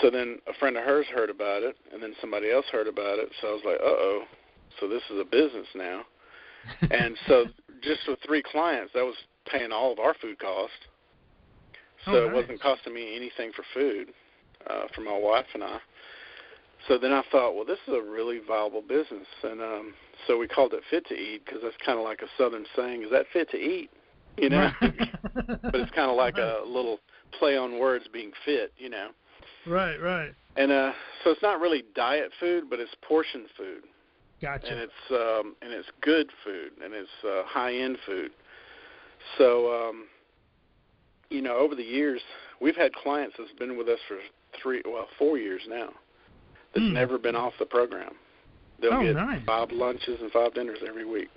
[0.00, 3.18] so then a friend of hers heard about it, and then somebody else heard about
[3.18, 3.30] it.
[3.40, 4.24] So I was like, "Uh oh."
[4.80, 6.02] So this is a business now.
[6.90, 7.46] and so
[7.82, 9.16] just with three clients, that was
[9.50, 10.74] paying all of our food costs.
[12.04, 12.30] So oh, nice.
[12.30, 14.12] it wasn't costing me anything for food
[14.68, 15.78] uh, for my wife and I.
[16.88, 19.94] So then I thought, well, this is a really viable business, and um,
[20.26, 23.04] so we called it Fit to Eat because that's kind of like a Southern saying.
[23.04, 23.90] Is that fit to eat?
[24.36, 26.98] You know, but it's kind of like a little
[27.38, 28.72] play on words, being fit.
[28.78, 29.08] You know.
[29.66, 30.32] Right, right.
[30.56, 33.84] And uh, so it's not really diet food, but it's portion food.
[34.40, 34.66] Gotcha.
[34.66, 38.32] And it's um, and it's good food, and it's uh, high end food.
[39.38, 40.04] So um,
[41.32, 42.20] you know, over the years,
[42.60, 44.18] we've had clients that's been with us for
[44.62, 45.88] three, well, four years now.
[46.74, 46.92] That's Hmm.
[46.92, 48.14] never been off the program.
[48.80, 49.40] They'll Oh, get nice.
[49.46, 51.30] five lunches and five dinners every week.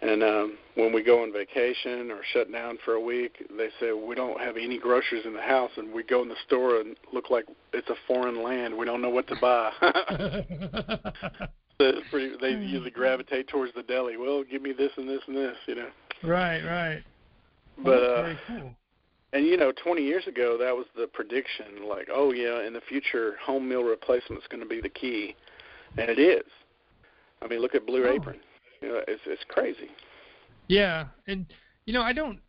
[0.00, 3.90] And um, when we go on vacation or shut down for a week, they say
[3.92, 6.96] we don't have any groceries in the house, and we go in the store and
[7.12, 8.76] look like it's a foreign land.
[8.76, 9.72] We don't know what to buy.
[11.80, 14.16] It's pretty, they usually gravitate towards the deli.
[14.16, 15.88] Well, give me this and this and this, you know.
[16.24, 17.02] right, right.
[17.84, 18.74] But uh, cool.
[19.32, 21.88] and you know, 20 years ago, that was the prediction.
[21.88, 25.36] Like, oh yeah, in the future, home meal replacement is going to be the key,
[25.96, 26.44] and it is.
[27.40, 28.12] I mean, look at Blue Oh.
[28.12, 28.40] Apron.
[28.82, 29.88] You know, it's it's crazy.
[30.66, 31.46] Yeah, and
[31.86, 32.40] you know I don't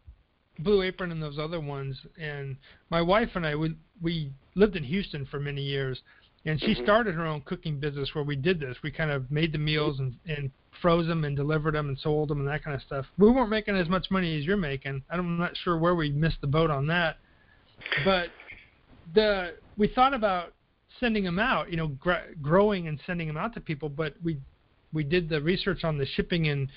[0.60, 1.98] Blue Apron and those other ones.
[2.20, 2.58] And
[2.90, 6.02] my wife and I we we lived in Houston for many years,
[6.46, 6.84] and she Mhm.
[6.84, 8.82] started her own cooking business where we did this.
[8.82, 12.30] We kind of made the meals and and froze them and delivered them and sold
[12.30, 13.06] them and that kind of stuff.
[13.18, 15.04] We weren't making as much money as you're making.
[15.10, 17.18] I'm not sure where we missed the boat on that,
[18.06, 18.30] but
[19.14, 20.54] the we thought about
[21.00, 24.38] sending them out, you know, gr- growing and sending them out to people, but we
[24.94, 26.70] we did the research on the shipping and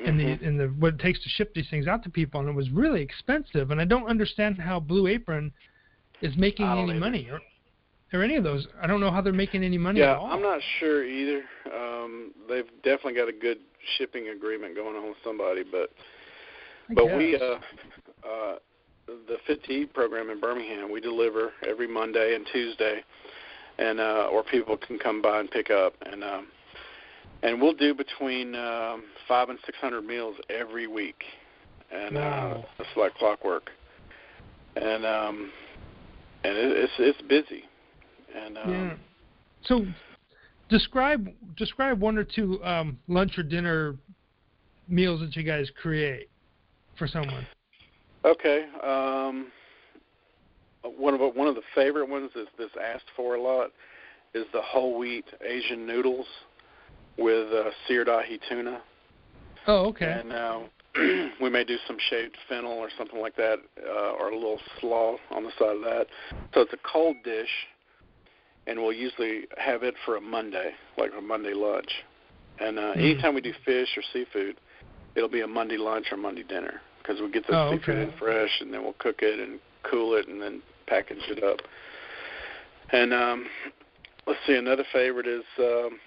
[0.00, 2.48] and the and the what it takes to ship these things out to people, and
[2.48, 3.70] it was really expensive.
[3.70, 5.52] And I don't understand how Blue Apron
[6.20, 7.00] is making any either.
[7.00, 7.40] money, or,
[8.12, 8.66] or any of those.
[8.80, 10.26] I don't know how they're making any money yeah, at all.
[10.26, 11.42] I'm not sure either.
[11.74, 13.58] Um, they've definitely got a good
[13.96, 15.90] shipping agreement going on with somebody, but
[16.90, 17.58] I but we uh
[18.26, 18.56] uh
[19.06, 23.02] the Fit to Eat program in Birmingham, we deliver every Monday and Tuesday,
[23.78, 26.46] and uh, or people can come by and pick up, and um,
[27.42, 31.22] and we'll do between um, five and six hundred meals every week,
[31.90, 33.70] and uh, it's like clockwork,
[34.76, 35.50] and um,
[36.44, 37.64] and it, it's it's busy,
[38.34, 38.94] and um, yeah.
[39.64, 39.86] So,
[40.68, 43.96] describe describe one or two um, lunch or dinner
[44.88, 46.28] meals that you guys create
[46.98, 47.46] for someone.
[48.24, 48.66] Okay.
[48.82, 49.46] Um,
[50.82, 53.70] one of one of the favorite ones that's, that's asked for a lot
[54.34, 56.26] is the whole wheat Asian noodles
[57.18, 58.80] with uh, seared ahi tuna,
[59.66, 60.20] Oh, okay.
[60.20, 60.60] and uh,
[61.40, 65.16] we may do some shaved fennel or something like that, uh, or a little slaw
[65.30, 66.06] on the side of that.
[66.54, 67.50] So it's a cold dish,
[68.66, 71.90] and we'll usually have it for a Monday, like a Monday lunch.
[72.60, 72.98] And uh, Mm.
[72.98, 74.56] anytime we do fish or seafood,
[75.16, 78.02] it'll be a Monday lunch or Monday dinner because we get the Oh, seafood okay.
[78.02, 79.58] in fresh, and then we'll cook it and
[79.90, 81.58] cool it, and then package it up.
[82.92, 83.46] And um,
[84.26, 85.98] let's see, another favorite is um,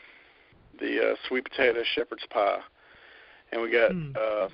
[0.80, 2.60] the uh, sweet potato shepherd's pie,
[3.52, 4.16] and we got Mm.
[4.16, 4.48] uh,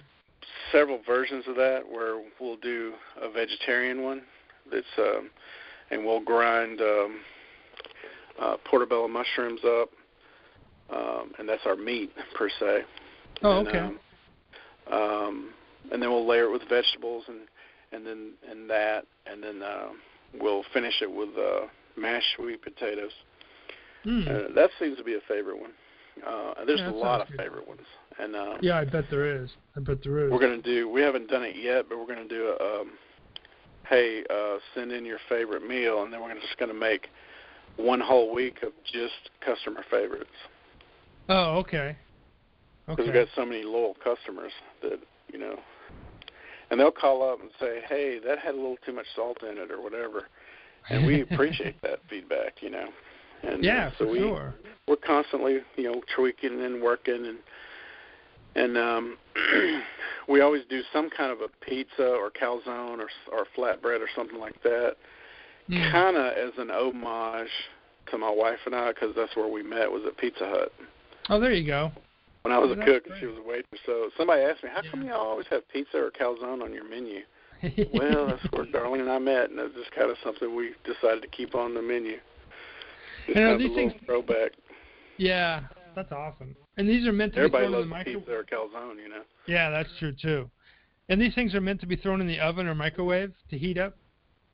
[0.72, 4.24] several versions of that where we'll do a vegetarian one
[4.72, 5.30] that's um,
[5.92, 7.20] and we'll grind um,
[8.40, 9.90] uh, portobello mushrooms up,
[10.94, 12.82] um, and that's our meat per se.
[13.44, 13.80] Oh, and, okay.
[13.80, 14.00] Um,
[14.92, 15.50] um,
[15.92, 17.40] and then we'll layer it with vegetables and
[17.94, 19.88] and then and that, and then uh,
[20.40, 21.68] we'll finish it with uh,
[21.98, 23.12] mashed sweet potatoes.
[24.06, 24.28] Mm.
[24.28, 25.72] Uh, that seems to be a favorite one.
[26.26, 27.38] Uh, there's Yeah, a lot of good.
[27.38, 27.86] favorite ones,
[28.20, 29.50] and uh, yeah, I bet there is.
[29.76, 30.32] I bet there is.
[30.32, 30.90] we're gonna do.
[30.90, 32.82] We haven't done it yet, but we're gonna do a.
[32.82, 32.92] Um,
[33.88, 37.08] hey, uh, send in your favorite meal, and then we're just gonna make
[37.78, 40.30] one whole week of just customer favorites
[41.30, 41.96] oh, okay.
[42.88, 43.04] because Okay.
[43.04, 44.52] we've got so many loyal customers
[44.82, 45.00] that
[45.32, 45.56] you know,
[46.70, 49.58] and they'll call up and say, hey, that had a little too much salt in
[49.58, 50.28] it or whatever,
[50.90, 52.88] and we appreciate that feedback, you know.
[53.44, 54.54] And yeah, uh, so for we sure.
[54.88, 57.38] we're constantly, you know, tweaking and working and
[58.56, 59.18] and um
[60.28, 64.40] we always do some kind of a pizza or calzone or or flatbread or something
[64.40, 64.96] like that,
[65.72, 65.92] Mm.
[65.92, 67.48] kind of as an homage
[68.12, 70.72] to my wife and I because that's where we met was at Pizza Hut
[71.30, 71.92] Oh, there you go.
[72.42, 73.08] when I was Oh, a cook great.
[73.08, 73.80] and she was a waitress.
[73.86, 77.22] So somebody asked me, how come y'all always have pizza or calzone on your menu?
[77.94, 81.22] well, that's where Darlene and I met, and it's just kind of something we decided
[81.22, 82.18] to keep on the menu.
[83.28, 84.54] Just kind of these things- throwback.
[85.18, 85.62] yeah,
[85.96, 86.56] that's awesome.
[86.78, 88.26] And these are meant to Everybody be thrown in loves the microwave.
[88.26, 88.44] pizza or
[88.90, 89.22] calzone, you know.
[89.48, 90.50] Yeah, that's true too.
[91.10, 93.78] And these things are meant to be thrown in the oven or microwave to heat
[93.78, 93.96] up.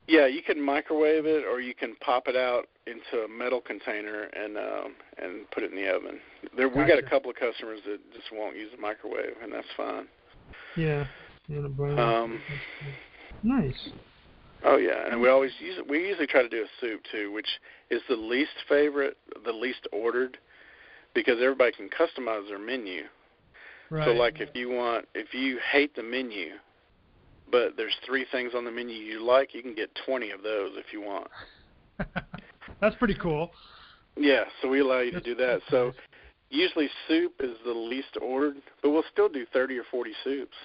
[0.08, 4.24] Yeah, you can microwave it, or you can pop it out into a metal container
[4.24, 6.20] and um, and put it in the oven.
[6.55, 9.68] There, we got a couple of customers that just won't use the microwave, and that's
[9.76, 10.08] fine.
[10.78, 11.05] Yeah.
[11.47, 12.41] Yeah, the brown- Um,
[13.43, 13.89] nice.
[14.64, 17.47] Oh yeah, and we always use we usually try to do a soup too, which
[17.89, 20.38] is the least favorite, the least ordered,
[21.14, 23.03] because everybody can customize their menu.
[23.89, 24.05] Right.
[24.05, 26.53] So like if you want, if you hate the menu,
[27.52, 30.72] but there's three things on the menu you like, you can get 20 of those
[30.76, 31.28] if you want.
[32.82, 33.52] that's pretty cool.
[34.16, 35.62] Yeah, so we allow you to do that.
[35.70, 35.93] So
[36.50, 40.56] usually soup is the least ordered, but we'll still do 30 or 40 soups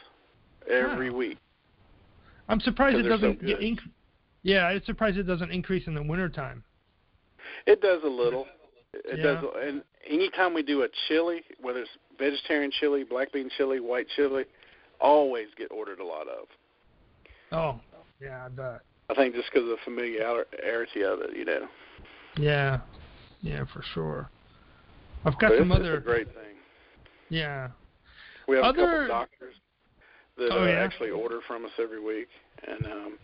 [0.71, 1.17] every Wow.
[1.17, 1.39] week.
[2.49, 3.81] I'm surprised it so doesn't get inc-
[4.43, 6.65] Yeah, I'm surprised it doesn't increase in the wintertime.
[7.67, 8.49] It does a little.
[8.93, 9.41] It Yeah.
[9.41, 14.09] does, and anytime we do a chili, whether it's vegetarian chili, black bean chili, white
[14.09, 14.45] chili,
[15.01, 16.49] always get ordered a lot of.
[17.53, 17.81] Oh,
[18.21, 18.81] yeah, I bet.
[19.11, 21.67] I think just because of the familiarity of it, you know.
[22.39, 22.81] Yeah,
[23.43, 24.31] yeah, for sure.
[25.25, 25.97] I've got But some other.
[25.97, 26.57] it's a great thing.
[27.29, 27.69] Yeah.
[28.49, 29.55] We have a Other- couple doctors
[30.39, 30.73] that Oh, uh, yeah?
[30.73, 32.29] actually order from us every week,
[32.67, 33.19] and um,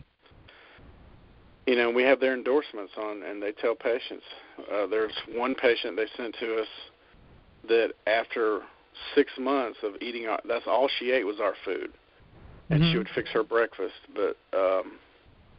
[1.65, 4.23] you know we have their endorsements on, and they tell patients.
[4.71, 6.67] Uh, there's one patient they sent to us
[7.67, 8.61] that after
[9.15, 11.91] six months of eating, our, that's all she ate was our food,
[12.69, 12.91] and Mhm.
[12.91, 14.99] she would fix her breakfast, but um,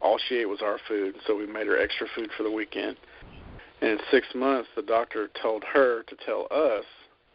[0.01, 2.97] all she ate was our food, so we made her extra food for the weekend.
[3.81, 6.85] And in six months, the doctor told her to tell us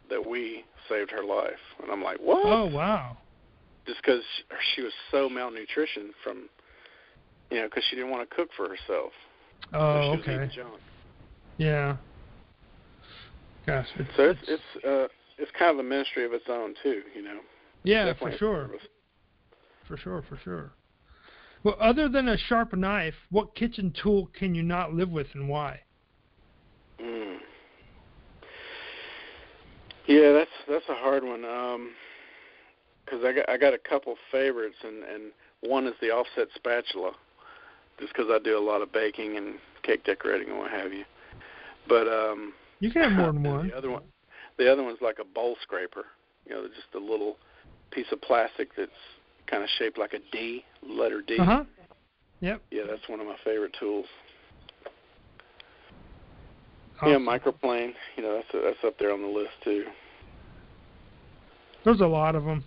[0.09, 2.39] that we saved her life, and I'm like, what?
[2.43, 3.17] Oh wow.
[3.85, 4.23] just because
[4.75, 6.49] she was so malnutrition from,
[7.49, 9.13] you know, because she didn't want to cook for herself.
[9.71, 10.35] so Oh, she was okay.
[10.35, 10.81] eating junk.
[11.57, 11.97] Yeah.
[13.65, 13.87] Gosh.
[13.95, 15.07] It's, So it's it's uh
[15.37, 17.39] it's kind of a ministry of its own too, you know.
[17.83, 18.69] yeah, Definitely for sure.
[19.87, 20.71] For sure, for sure.
[21.63, 25.49] Well, other than a sharp knife, what kitchen tool can you not live with, and
[25.49, 25.81] why?
[26.99, 27.37] Mm.
[30.07, 31.43] Yeah, that's that's a hard one.
[31.45, 31.91] Um
[33.07, 35.31] 'cause I got I got a couple favorites, and and
[35.61, 37.11] one is the offset spatula,
[37.99, 41.05] just 'cause I do a lot of baking and cake decorating and what have you.
[41.87, 43.67] But um, You can have more than one.
[43.67, 44.03] The other one,
[44.57, 46.05] the other one's like a bowl scraper.
[46.45, 47.37] You know, just a little
[47.91, 48.91] piece of plastic that's
[49.49, 51.37] kind of shaped like a D, letter D.
[51.39, 51.63] Uh huh.
[52.41, 52.61] Yep.
[52.71, 54.05] Yeah, that's one of my favorite tools.
[57.01, 57.11] Awesome.
[57.11, 57.93] Yeah, microplane.
[58.15, 59.85] You know, that's that's up there on the list too.
[61.83, 62.63] There's a lot of them.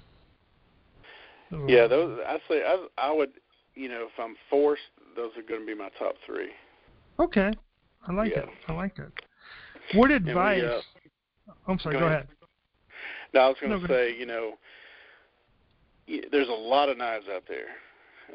[1.67, 2.19] Yeah, those.
[2.27, 3.31] I say I I would.
[3.75, 4.83] You know, if I'm forced,
[5.17, 6.51] those are going to be my top three.
[7.19, 7.51] Okay.
[8.07, 8.41] I like Yeah.
[8.41, 8.49] it.
[8.69, 9.13] I like it.
[9.97, 10.63] What we, advice?
[10.63, 11.95] uh, I'm sorry.
[11.95, 12.19] go Go, ahead.
[12.23, 12.29] ahead.
[13.33, 14.55] No, I was going to go say, you know,
[16.31, 17.69] there's a lot of knives out there.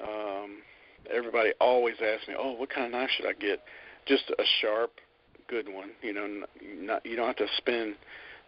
[0.01, 0.57] Um,
[1.13, 3.63] everybody always asks me, "Oh, what kind of knife should I get?"
[4.05, 4.91] Just a sharp,
[5.47, 5.91] good one.
[6.01, 7.95] You know, not you don't have to spend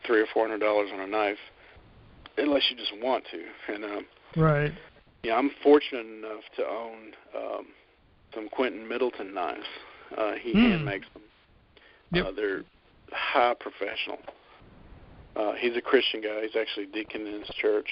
[0.06, 1.38] three or four hundred dollars on a knife
[2.38, 3.74] unless you just want to.
[3.74, 4.06] And um,
[4.36, 4.72] Right.
[5.24, 7.68] yeah, I'm fortunate enough to own um,
[8.34, 9.66] some Quintin Middleton knives.
[10.16, 10.58] Uh, he Hmm.
[10.60, 11.24] hand makes them.
[12.12, 12.26] Yep.
[12.26, 12.64] Uh, they're
[13.12, 14.20] high professional.
[15.36, 16.42] Uh, he's a Christian guy.
[16.44, 17.88] He's actually deacon in his church,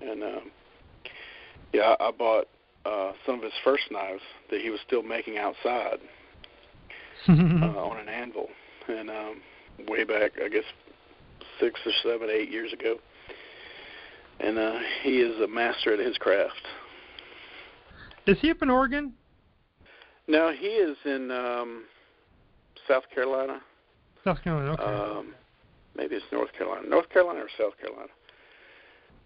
[0.00, 0.50] and um,
[1.74, 2.46] yeah, I, bought
[2.86, 5.98] uh, some of his first knives that he was still making outside
[7.28, 8.48] uh, on an anvil,
[8.88, 9.40] and um,
[9.88, 10.62] way back, I guess,
[11.58, 12.96] six or seven, eight years ago,
[14.38, 16.62] and uh, he is a master at his craft.
[18.26, 19.12] Is he up in Oregon?
[20.28, 21.84] No, he is in um,
[22.88, 23.60] South Carolina.
[24.22, 24.72] South Carolina.
[24.72, 24.82] Okay.
[24.82, 25.34] Um,
[25.96, 28.08] maybe it's North Carolina, North Carolina or South Carolina.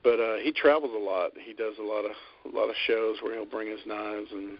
[0.02, 1.32] But uh, he travels a lot.
[1.44, 2.12] He does a lot of
[2.52, 4.58] a lot of shows where he'll bring his knives and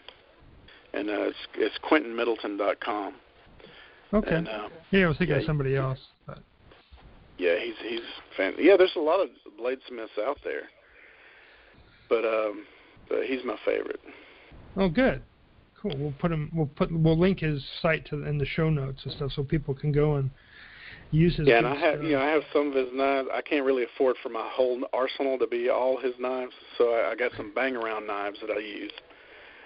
[0.95, 3.15] and uh, it's it's QuentinMiddleton.com.
[4.15, 4.35] Okay.
[4.35, 5.99] And, uh, yeah, I was thinking yeah, of somebody else.
[6.27, 6.39] But.
[7.37, 8.01] Yeah, he's he's
[8.37, 8.55] fan.
[8.59, 9.29] Yeah, there's a lot of
[9.61, 10.63] bladesmiths out there,
[12.09, 12.65] but um,
[13.09, 14.01] but he's my favorite.
[14.77, 15.23] Oh, good.
[15.81, 15.95] Cool.
[15.97, 16.51] We'll put him.
[16.53, 16.91] We'll put.
[16.91, 20.17] We'll link his site to in the show notes and stuff, so people can go
[20.17, 20.31] and
[21.11, 21.47] use his.
[21.49, 23.29] Yeah, and I have you know I have some of his knives.
[23.33, 27.13] I can't really afford for my whole arsenal to be all his knives, so I,
[27.13, 28.93] I got some bang around knives that I use.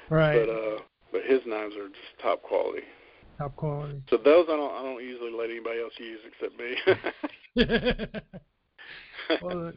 [0.09, 0.47] right.
[0.47, 0.79] But uh,
[1.13, 2.83] but his knives are just top quality.
[3.39, 4.03] Top quality.
[4.11, 6.77] So those I don't I don't usually let anybody else use except me.
[9.43, 9.73] well,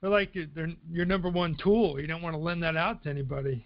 [0.00, 2.00] they're like your- they're your number one tool.
[2.00, 3.64] You don't want to lend that out to anybody.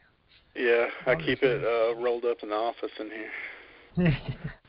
[0.55, 4.17] yeah, I keep it uh, rolled up in the office in here.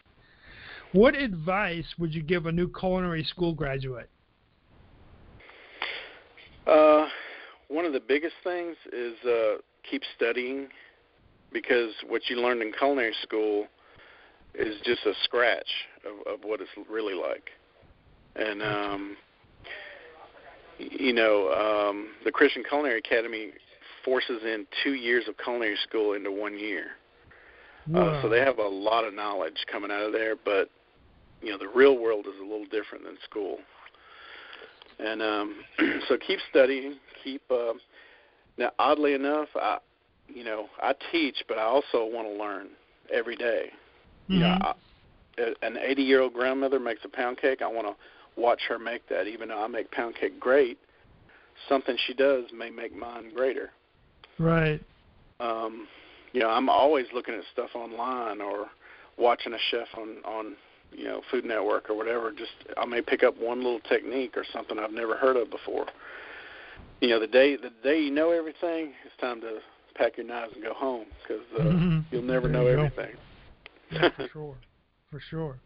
[0.93, 4.09] what advice would you give a new culinary school graduate?
[6.65, 7.07] Uh,
[7.67, 9.55] one of the biggest things is uh,
[9.89, 10.67] keep studying
[11.51, 13.67] because what you learned in culinary school
[14.55, 15.67] is just a scratch
[16.05, 17.49] of, of what it's really like.
[18.35, 19.17] And um,
[20.77, 23.51] you know, um, the Christian Culinary Academy
[24.03, 26.85] forces in two years of culinary school into one year.
[27.93, 30.69] Uh, so they have a lot of knowledge coming out of there, but
[31.43, 33.57] you know the real world is a little different than school.
[34.99, 35.55] And um,
[36.07, 36.95] so keep studying.
[37.23, 37.73] Keep uh,
[38.57, 38.71] now.
[38.79, 39.79] Oddly enough, I
[40.27, 42.69] you know I teach, but I also want to learn
[43.11, 43.71] every day.
[44.29, 44.61] You know, Mhm.
[44.61, 44.73] I,
[45.61, 47.61] an 80 year old grandmother makes a pound cake.
[47.61, 49.27] I want to watch her make that.
[49.27, 50.77] Even though I make pound cake great,
[51.67, 53.71] something she does may make mine greater
[54.39, 54.81] right.
[55.39, 55.87] um,
[56.31, 58.67] you know, I'm always looking at stuff online or
[59.17, 60.55] watching a chef on on
[60.95, 62.31] you know Food Network or whatever.
[62.31, 65.85] Just I may pick up one little technique or something I've never heard of before.
[67.01, 69.59] You know, the day the day you know everything, it's time to
[69.95, 72.03] pack your knives and go home because uh, Mhm.
[72.11, 73.15] you'll never There know you everything.
[73.91, 74.57] Yeah, for sure.
[75.11, 75.59] For sure.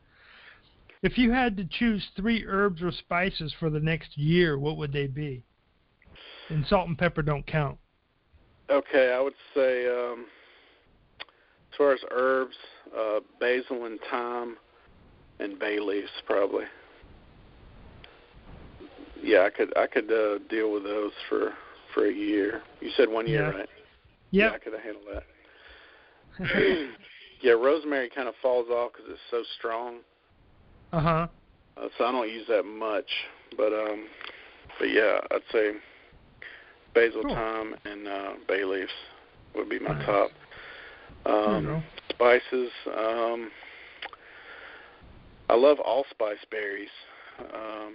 [1.03, 4.91] If you had to choose three herbs or spices for the next year, what would
[4.91, 5.43] they be?
[6.49, 7.77] And salt and pepper don't count.
[8.69, 10.25] Okay, I would say um,
[11.71, 12.55] as far as herbs,
[12.97, 14.57] uh, basil and thyme,
[15.39, 16.65] and bay leaves probably.
[19.21, 21.53] Yeah, I could I could uh, deal with those for
[21.93, 22.61] for a year.
[22.81, 23.57] You said one year, Yeah.
[23.57, 23.69] right?
[24.31, 24.51] Yep.
[24.51, 25.23] Yeah, I could handle that.
[27.41, 29.97] yeah, rosemary kind of falls off because it's so strong,
[30.93, 31.27] uh huh.
[31.77, 33.09] uh, so I don't use that much.
[33.55, 34.05] But um,
[34.79, 35.71] but yeah, I'd say
[36.93, 37.35] basil, Cool.
[37.35, 38.91] thyme, and uh, bay leaves
[39.55, 40.05] would be my Nice.
[40.05, 40.31] top.
[41.25, 42.69] Um, spices.
[42.97, 43.51] Um,
[45.49, 46.89] I love allspice berries
[47.37, 47.93] because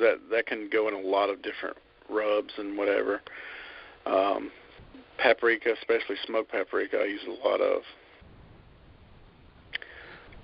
[0.00, 1.76] that that can go in a lot of different
[2.08, 3.20] rubs and whatever.
[4.06, 4.50] Um,
[5.18, 7.82] paprika, especially smoked paprika, I use a lot of.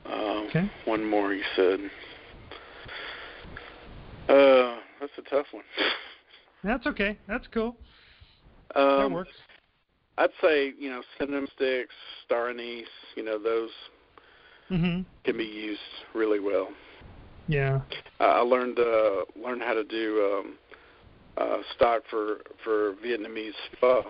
[0.07, 0.71] Um, Okay.
[0.87, 1.79] One more, you said.
[4.29, 5.65] Uh, that's a tough one.
[6.63, 7.19] That's okay.
[7.27, 7.75] That's cool.
[8.75, 9.31] Um, that works.
[10.19, 11.95] I'd say you know cinnamon sticks,
[12.27, 12.85] star anise.
[13.17, 13.71] You know those
[14.71, 15.05] Mhm.
[15.25, 15.81] can be used
[16.15, 16.69] really well.
[17.49, 17.81] Yeah.
[18.21, 20.59] I I learned uh, learned how to do um,
[21.37, 24.05] uh, stock for for Vietnamese pho,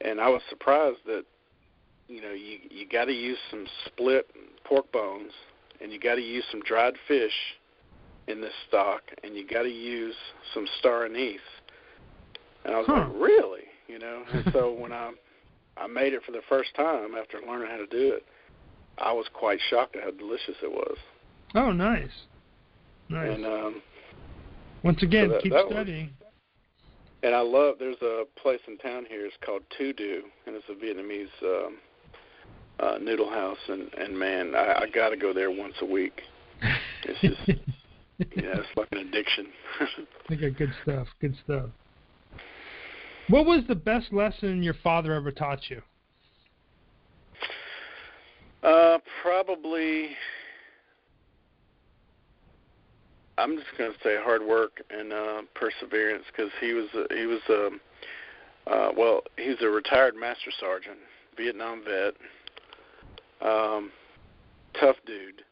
[0.00, 1.24] and I was surprised that
[2.08, 4.26] you know you you got to use some split
[4.64, 5.32] pork bones,
[5.80, 7.34] and you got to use some dried fish
[8.28, 10.14] in this stock, and you got to use
[10.54, 11.40] some star anise.
[12.64, 12.94] And I was Huh.
[13.10, 14.22] like, really, you know?
[14.32, 15.10] And so when I
[15.76, 18.24] I made it for the first time after learning how to do it,
[18.98, 20.96] I was quite shocked at how delicious it was.
[21.54, 22.08] Oh, nice.
[23.08, 23.34] Nice.
[23.34, 23.82] And um,
[24.82, 26.10] Once again, that- keep that was- studying.
[27.24, 27.76] And I love.
[27.78, 29.24] There's a place in town here.
[29.24, 31.76] It's called Tu Do, and it's a Vietnamese um,
[32.80, 33.58] uh, noodle house.
[33.68, 36.20] And and man, I, I got to go there once a week.
[37.04, 37.48] It's just,
[38.18, 39.46] yeah, it's like an addiction.
[40.28, 41.06] They got good stuff.
[41.20, 41.66] Good stuff.
[43.28, 45.80] What was the best lesson your father ever taught you?
[48.62, 50.10] Uh, probably.
[53.38, 57.26] I'm just going to say hard work and uh, perseverance because he was a, he
[57.26, 57.70] was a
[58.70, 60.98] uh, well he was a retired master sergeant,
[61.36, 62.14] Vietnam vet,
[63.48, 63.90] um,
[64.78, 65.42] tough dude,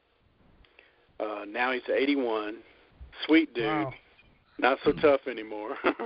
[1.19, 2.57] Uh, now he's 81,
[3.27, 3.93] sweet dude, Wow.
[4.59, 5.77] not so tough anymore.
[5.85, 6.05] uh,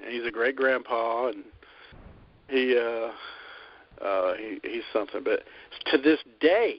[0.00, 1.44] and he's a great grandpa, and
[2.48, 3.10] he uh,
[4.04, 5.22] uh, he he's something.
[5.24, 5.42] But
[5.92, 6.76] to this day,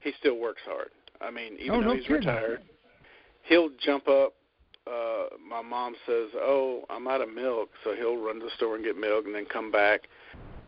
[0.00, 0.90] he still works hard.
[1.20, 2.18] I mean, even Oh, though no he's kidding.
[2.18, 2.62] retired,
[3.42, 4.34] he'll jump up.
[4.86, 8.76] Uh, my mom says, "Oh, I'm out of milk," so he'll run to the store
[8.76, 10.02] and get milk, and then come back.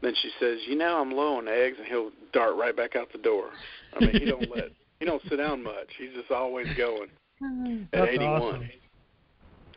[0.00, 3.12] Then she says, "You know, I'm low on eggs," and he'll dart right back out
[3.12, 3.50] the door.
[3.94, 5.88] I mean, he don't let he don't sit down much.
[5.98, 7.08] He's just always going
[7.42, 8.42] at That's 81.
[8.42, 8.68] awesome.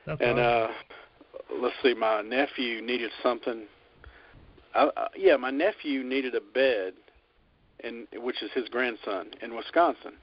[0.06, 0.72] That's And awesome.
[0.72, 3.64] uh let's see, my nephew needed something.
[4.76, 6.94] Uh, uh, yeah, my nephew needed a bed,
[7.84, 10.14] and which is his grandson in Wisconsin.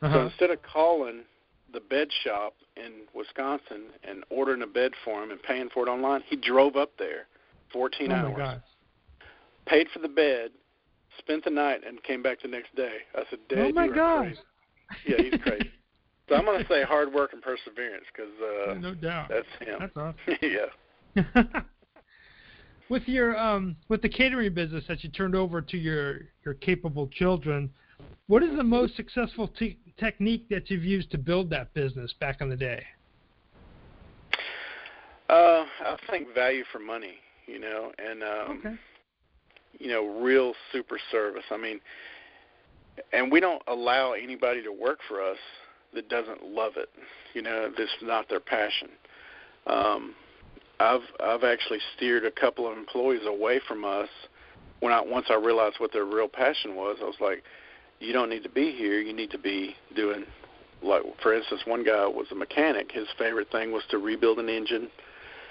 [0.00, 0.20] So uh-huh.
[0.26, 1.22] instead of calling
[1.72, 5.90] the bed shop in Wisconsin and ordering a bed for him and paying for it
[5.90, 7.26] online, he drove up there,
[7.72, 8.62] 14 Oh hours, God.
[9.66, 10.50] paid for the bed,
[11.18, 12.98] spent the night, and came back the next day.
[13.14, 14.22] I said, Dad, Oh my you God.
[14.24, 14.40] crazy.
[15.06, 15.70] Yeah, he's crazy.
[16.28, 19.30] so I'm going to say hard work and perseverance because uh, no doubt.
[19.30, 19.78] that's him.
[19.80, 20.16] That's awesome.
[20.42, 21.52] yeah.
[22.88, 27.08] with your um with the catering business that you turned over to your your capable
[27.08, 27.70] children,
[28.26, 32.40] what is the most successful te- technique that you've used to build that business back
[32.40, 32.82] in the day?
[35.28, 37.14] Uh, I think value for money,
[37.46, 38.76] you know, and um, Okay.
[39.78, 41.44] you know, real super service.
[41.50, 41.80] I mean,
[43.12, 45.38] and we don't allow anybody to work for us
[45.94, 46.90] that doesn't love it.
[47.34, 48.88] You know, that's not their passion.
[49.66, 50.14] Um,
[50.84, 54.08] I've I've actually steered a couple of employees away from us
[54.80, 56.98] when I once I realized what their real passion was.
[57.00, 57.42] I was like,
[58.00, 59.00] you don't need to be here.
[59.00, 60.24] You need to be doing
[60.82, 62.92] like, for instance, one guy was a mechanic.
[62.92, 64.90] His favorite thing was to rebuild an engine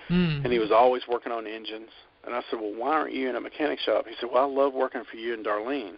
[0.10, 0.44] Mm.
[0.44, 1.90] and he was always working on engines.
[2.26, 4.48] And I said, "Well, why aren't you in a mechanic shop?" He said, "Well, I
[4.48, 5.98] love working for you and Darlene."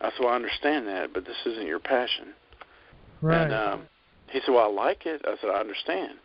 [0.00, 2.34] I said, "Well, I understand that, but this isn't your passion."
[3.20, 3.42] right.
[3.42, 3.88] And um,
[4.28, 6.18] he said, "Well, I like it." I said, "I understand."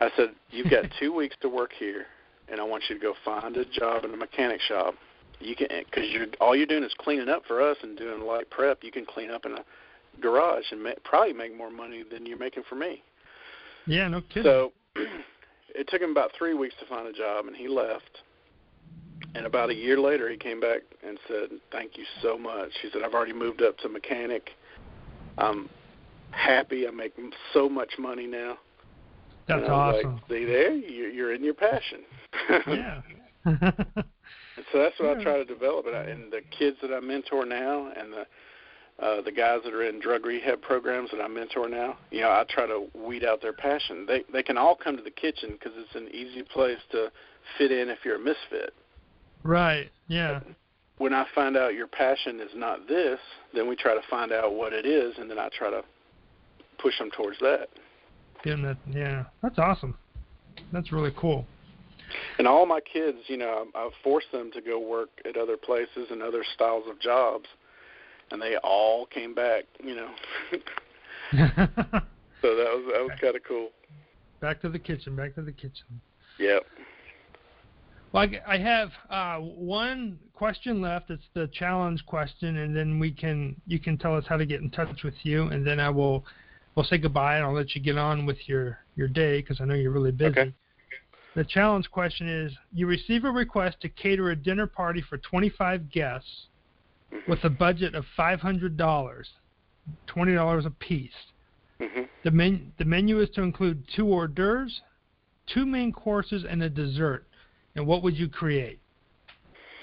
[0.00, 2.06] I said, "You've got two weeks to work here,
[2.48, 4.94] and I want you to go find a job in a mechanic shop.
[5.40, 8.50] You can, because you're all you're doing is cleaning up for us and doing light
[8.50, 8.82] prep.
[8.82, 9.64] You can clean up in a
[10.20, 13.02] garage and ma- probably make more money than you're making for me."
[13.86, 14.44] yeah, no kidding.
[14.44, 14.72] So
[15.74, 18.22] it took him about three weeks to find a job, and he left.
[19.34, 22.90] And about a year later, he came back and said, "Thank you so much." He
[22.90, 24.50] said, "I've already moved up to mechanic.
[25.38, 25.68] I'm
[26.30, 26.86] happy.
[26.86, 27.14] I make
[27.52, 28.58] so much money now."
[29.48, 30.14] That's awesome.
[30.14, 32.00] Like, See there, you- you're in your passion.
[32.66, 33.00] yeah.
[33.44, 35.20] And so that's what Yeah.
[35.20, 35.86] I try to develop.
[35.86, 38.26] And, I, and the kids that I mentor now, and the
[38.98, 42.30] uh, the guys that are in drug rehab programs that I mentor now, you know,
[42.30, 44.06] I try to weed out their passion.
[44.06, 47.12] They they can all come to the kitchen because it's an easy place to
[47.58, 48.72] fit in if you're a misfit.
[49.42, 49.90] right.
[50.08, 50.40] Yeah.
[50.98, 53.18] When I find out your passion is not this,
[53.52, 55.82] then we try to find out what it is, and then I try to
[56.78, 57.68] push them towards that.
[58.54, 58.76] That.
[58.90, 59.24] Yeah.
[59.42, 59.96] That's awesome.
[60.72, 61.46] That's really cool.
[62.38, 65.56] And all my kids, you know, I- I've forced them to go work at other
[65.56, 67.46] places and other styles of jobs,
[68.30, 69.64] and they all came back.
[69.82, 70.10] You know,
[71.32, 72.02] so that
[72.42, 73.70] was that was kind of cool.
[74.40, 75.16] back to the kitchen.
[75.16, 76.00] Back to the kitchen.
[76.38, 76.62] Yep.
[78.12, 81.10] Well, I, I have uh, one question left.
[81.10, 84.60] It's the challenge question, and then we can you can tell us how to get
[84.60, 86.24] in touch with you, and then I will
[86.76, 89.64] we'll say goodbye, and I'll let you get on with your your day because I
[89.64, 90.30] know you're really busy.
[90.38, 90.54] Okay.
[91.34, 95.90] The challenge question is: You receive a request to cater a dinner party for 25
[95.90, 96.46] guests
[97.12, 97.28] Mhm.
[97.28, 99.28] with a budget of $500,
[100.06, 101.32] $20 a piece.
[101.80, 102.08] Mhm.
[102.24, 104.80] The, men- the menu is to include two hors d'oeuvres,
[105.46, 107.26] two main courses, and a dessert.
[107.74, 108.80] And what would you create?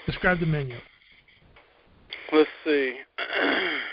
[0.06, 0.76] Describe the menu.
[2.32, 2.98] Let's see.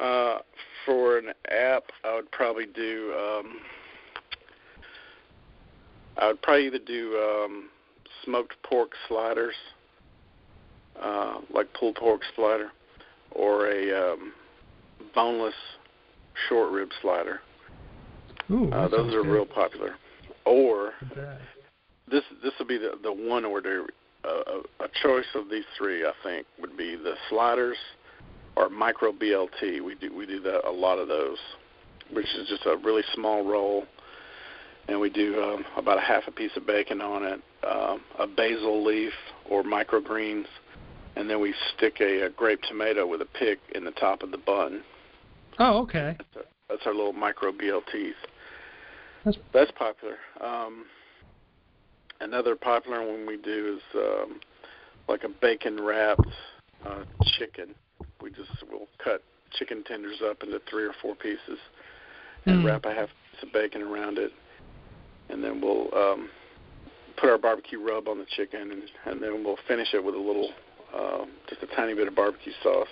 [0.00, 0.38] uh,
[0.86, 3.14] for an app, I would probably do.
[3.18, 3.56] Um,
[6.16, 7.68] I would probably either do um,
[8.24, 9.54] smoked pork sliders,
[11.00, 12.70] uh, like pulled pork slider,
[13.32, 14.32] or a um,
[15.14, 15.54] boneless
[16.48, 17.40] short rib slider.
[18.50, 19.30] Ooh, Uh, those are good.
[19.30, 19.94] real popular.
[20.44, 20.92] Or
[22.10, 23.86] this this will be the the one order.
[24.24, 27.76] Uh, a a choice of these three, I think, would be the sliders
[28.58, 29.82] or micro BLT.
[29.82, 31.38] We do we do that a lot of those,
[32.12, 33.84] which is just a really small roll,
[34.88, 38.26] and we do um, about a half a piece of bacon on it, um, a
[38.26, 39.12] basil leaf
[39.48, 40.46] or microgreens,
[41.16, 44.32] and then we stick a, a grape tomato with a pick in the top of
[44.32, 44.82] the bun.
[45.60, 46.16] Oh, okay.
[46.34, 48.12] That's, that's our little micro BLTs.
[49.24, 50.16] That's- That's popular.
[50.40, 50.84] Um,
[52.20, 54.40] another popular one we do is um,
[55.08, 56.26] like a bacon wrapped
[56.86, 57.04] uh,
[57.38, 57.74] chicken.
[58.22, 61.58] We just will cut chicken tenders up into three or four pieces
[62.46, 62.64] and Mm.
[62.64, 64.32] wrap a half piece of bacon around it,
[65.28, 66.28] and then we'll um,
[67.16, 70.18] put our barbecue rub on the chicken, and, and then we'll finish it with a
[70.18, 70.52] little,
[70.94, 72.88] uh, just a tiny bit of barbecue sauce.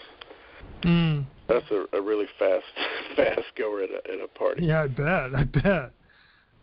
[0.83, 1.27] Mm.
[1.49, 2.65] That's a, a really fast,
[3.17, 4.65] fast goer at a, at a party.
[4.67, 5.35] Yeah, I bet.
[5.35, 5.93] I bet.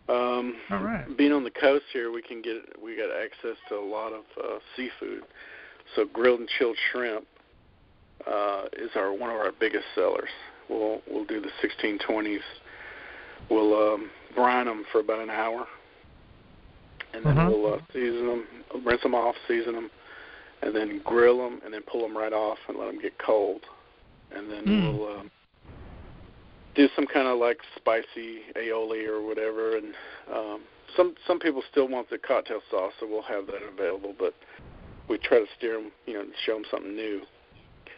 [0.06, 1.04] Um, All right.
[1.16, 4.24] Being on the coast here, we can get we got access to a lot of
[4.38, 5.22] uh, seafood.
[5.96, 7.26] So grilled and chilled shrimp
[8.26, 10.28] uh, is our one of our biggest sellers.
[10.68, 12.38] We'll we'll do the 1620s.
[13.50, 15.66] We'll um, brine them for about an hour,
[17.12, 17.50] and then Uh-huh.
[17.50, 18.46] we'll uh, season them,
[18.84, 19.90] rinse them off, season them,
[20.62, 23.60] and then grill them, and then pull them right off and let them get cold,
[24.34, 24.80] and then Mm.
[24.80, 25.30] we'll um,
[26.74, 29.94] do some kind of like spicy aioli or whatever, and
[30.32, 30.60] um,
[30.96, 34.14] some some people still want the cocktail sauce, so we'll have that available.
[34.18, 34.34] But
[35.08, 37.22] we try to steer them, you know, show them something new.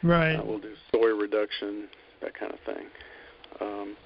[0.02, 0.34] Right.
[0.36, 1.88] Uh, we'll do soy reduction,
[2.22, 2.86] that kind of thing.
[3.60, 3.96] Um,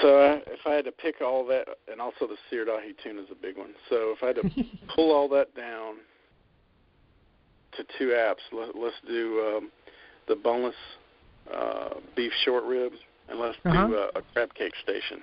[0.00, 3.20] so I, if I had to pick all that, and also the seared ahi tuna
[3.22, 3.70] is a big one.
[3.90, 4.50] So if I had to
[4.94, 5.96] pull all that down
[7.76, 9.70] to two apps, let, let's do um,
[10.28, 10.74] the boneless
[11.54, 12.96] uh, beef short ribs,
[13.28, 13.86] and let's Uh-huh.
[13.86, 15.20] do a, a crab cake station.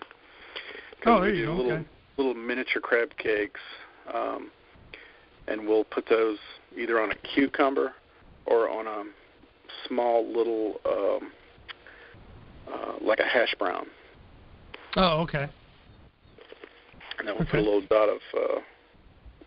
[1.06, 1.54] Oh, we there you do go.
[1.56, 1.86] little Okay.
[2.18, 3.62] little miniature crab cakes,
[4.14, 4.52] um,
[5.48, 6.38] and we'll put those
[6.78, 7.94] either on a cucumber
[8.50, 9.04] or on a
[9.88, 11.32] small little um,
[12.74, 13.86] uh, like a hash brown,
[14.96, 15.48] Oh, okay.
[17.20, 18.60] and then we'll put a little dot of uh,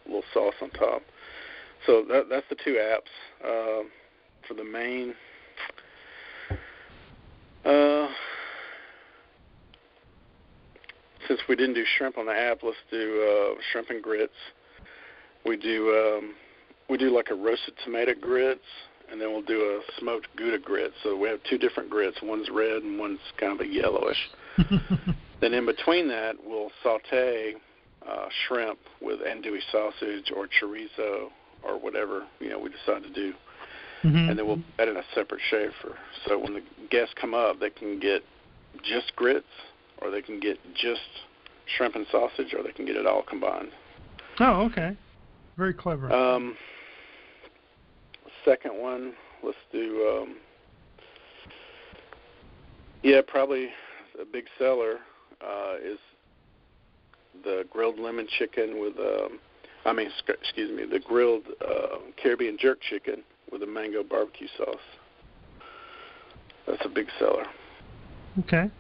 [0.07, 1.03] little sauce on top.
[1.87, 3.11] So that, that's the two apps
[3.45, 3.83] uh,
[4.47, 5.15] for the main.
[7.65, 8.09] Uh,
[11.29, 14.33] since we didn't do shrimp on the app, let's do uh, shrimp and grits.
[15.45, 16.35] We do um,
[16.89, 18.61] we do like a roasted tomato grits,
[19.13, 20.93] and then we'll do a smoked Gouda grit.
[21.03, 22.17] So we have two different grits.
[22.23, 24.19] One's red and one's kind of a yellowish.
[25.41, 27.55] Then in between that, we'll saute
[28.09, 31.31] uh, shrimp with andouille sausage or chorizo
[31.65, 33.35] or whatever you know we decide to do,
[34.05, 34.31] Mhm.
[34.31, 35.99] and then we'll add in a separate chafer.
[36.27, 38.23] So when the guests come up, they can get
[38.85, 39.49] just grits,
[39.99, 41.01] or they can get just
[41.77, 43.73] shrimp and sausage, or they can get it all combined.
[44.39, 44.97] Oh, okay.
[45.57, 46.13] Very clever.
[46.13, 46.57] Um,
[48.45, 49.13] second one,
[49.43, 50.23] let's do.
[50.23, 50.37] Um,
[53.03, 53.69] yeah, probably
[54.21, 54.97] a big seller
[55.41, 55.99] uh, is
[57.45, 58.95] the grilled lemon chicken with.
[58.99, 59.39] Um,
[59.85, 64.47] I mean, sc- excuse me, the grilled uh, Caribbean jerk chicken with a mango barbecue
[64.57, 64.77] sauce.
[66.69, 67.45] That's a big seller.
[68.41, 68.71] okay.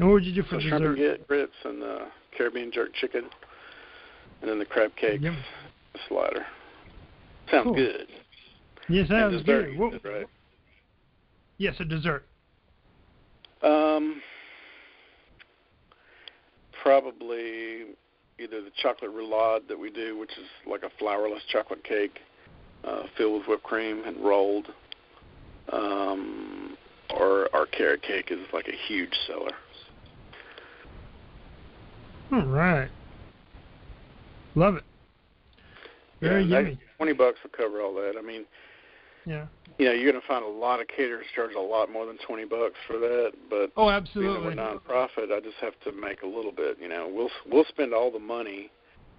[0.00, 1.28] And what would you do for So shrimp and dessert?
[1.28, 2.06] grits and the
[2.36, 3.26] Caribbean jerk chicken,
[4.40, 5.36] and then the crab cake Yum.
[6.08, 6.44] slider.
[7.52, 7.74] Sounds Cool.
[7.74, 8.06] good.
[8.90, 10.02] Yes, And sounds dessert, good.
[10.02, 10.26] said, right?
[11.58, 12.24] Yes, a dessert.
[13.62, 14.20] Um,
[16.82, 17.84] probably
[18.38, 22.18] either the chocolate roulade that we do, which is like a flourless chocolate cake
[22.84, 24.68] uh, filled with whipped cream and rolled,
[25.72, 26.76] um,
[27.10, 29.52] or our carrot cake is like a huge seller.
[32.32, 32.88] All right.
[34.54, 34.84] Love it.
[36.20, 36.78] Very yeah, yummy.
[36.96, 38.14] Twenty bucks will cover all that.
[38.18, 38.44] I mean,
[39.26, 39.46] Yeah.
[39.78, 42.18] you know, you're going to find a lot of caterers charge a lot more than
[42.26, 44.44] twenty bucks for that, but Oh, being that absolutely.
[44.46, 46.78] we're nonprofit, I just have to make a little bit.
[46.80, 48.70] You know, we'll we'll spend all the money.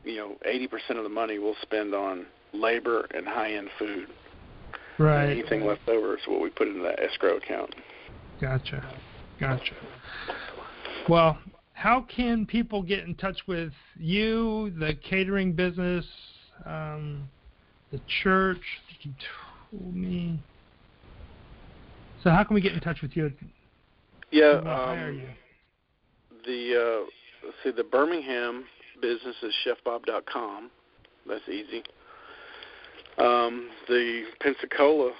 [0.03, 4.07] You know, eighty percent of the money we'll spend on labor and high-end food.
[4.97, 5.29] And Right.
[5.29, 7.73] anything left over is what we put into that escrow account.
[8.39, 8.83] Gotcha.
[9.39, 9.73] Gotcha.
[11.09, 11.39] Well,
[11.73, 16.05] how can people get in touch with you, the catering business,
[16.65, 17.27] um,
[17.91, 18.61] the church?
[19.71, 20.39] Me.
[22.23, 23.31] So how can we get in touch with you?
[24.31, 25.27] Yeah, Who will hire um, you?
[26.45, 27.05] the uh,
[27.63, 28.65] see, the Birmingham
[29.01, 30.69] business is chefbob.com.
[31.27, 31.81] That's easy.
[33.17, 35.13] Um, the Pensacola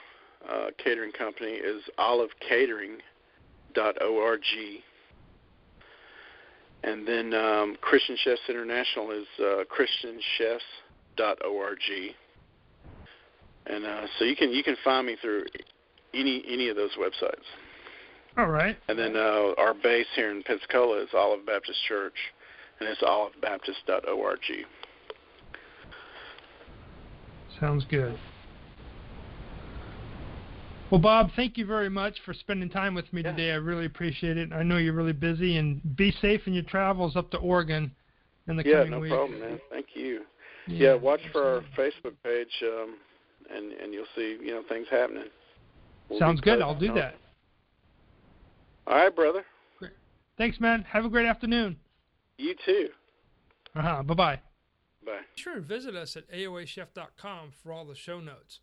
[0.50, 4.42] uh, catering company is olivecatering.org.
[6.84, 12.16] And then um, Christian Chefs International is uh, christianchefs.org.
[13.72, 15.46] And uh, so you can you can find me through
[16.14, 17.46] any any of those websites.
[18.38, 18.78] All right.
[18.88, 22.16] And then uh, our base here in Pensacola is Olive Baptist Church,
[22.80, 24.40] and it's olivebaptist.org.
[27.60, 28.18] Sounds good.
[30.90, 33.32] Well, Bob, thank you very much for spending time with me Yeah.
[33.32, 33.52] today.
[33.52, 34.52] I really appreciate it.
[34.52, 37.92] I know you're really busy, and be safe in your travels up to Oregon
[38.48, 39.16] in the Yeah, coming no weeks.
[39.16, 39.62] problem, man.
[39.70, 40.26] Thank you.
[40.68, 42.96] Yeah, watch for our Facebook page, um,
[43.56, 45.26] and and you'll see you know things happening.
[46.10, 46.62] We'll Sounds good.
[46.62, 47.16] I'll do that.
[48.88, 49.46] All right, brother.
[49.80, 49.92] Great.
[50.38, 50.84] Thanks, man.
[50.90, 51.78] Have a great afternoon.
[52.38, 52.90] You too.
[53.76, 54.04] Uh huh.
[54.04, 54.40] Bye bye.
[55.06, 55.20] Bye.
[55.36, 58.60] Be sure and visit us at aoachef.com for all the show notes.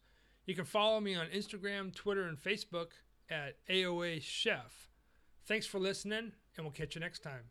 [0.47, 2.89] You can follow me on Instagram, Twitter, and Facebook
[3.31, 4.89] at AOA Chef.
[5.47, 7.51] Thanks for listening, and we'll catch you next time.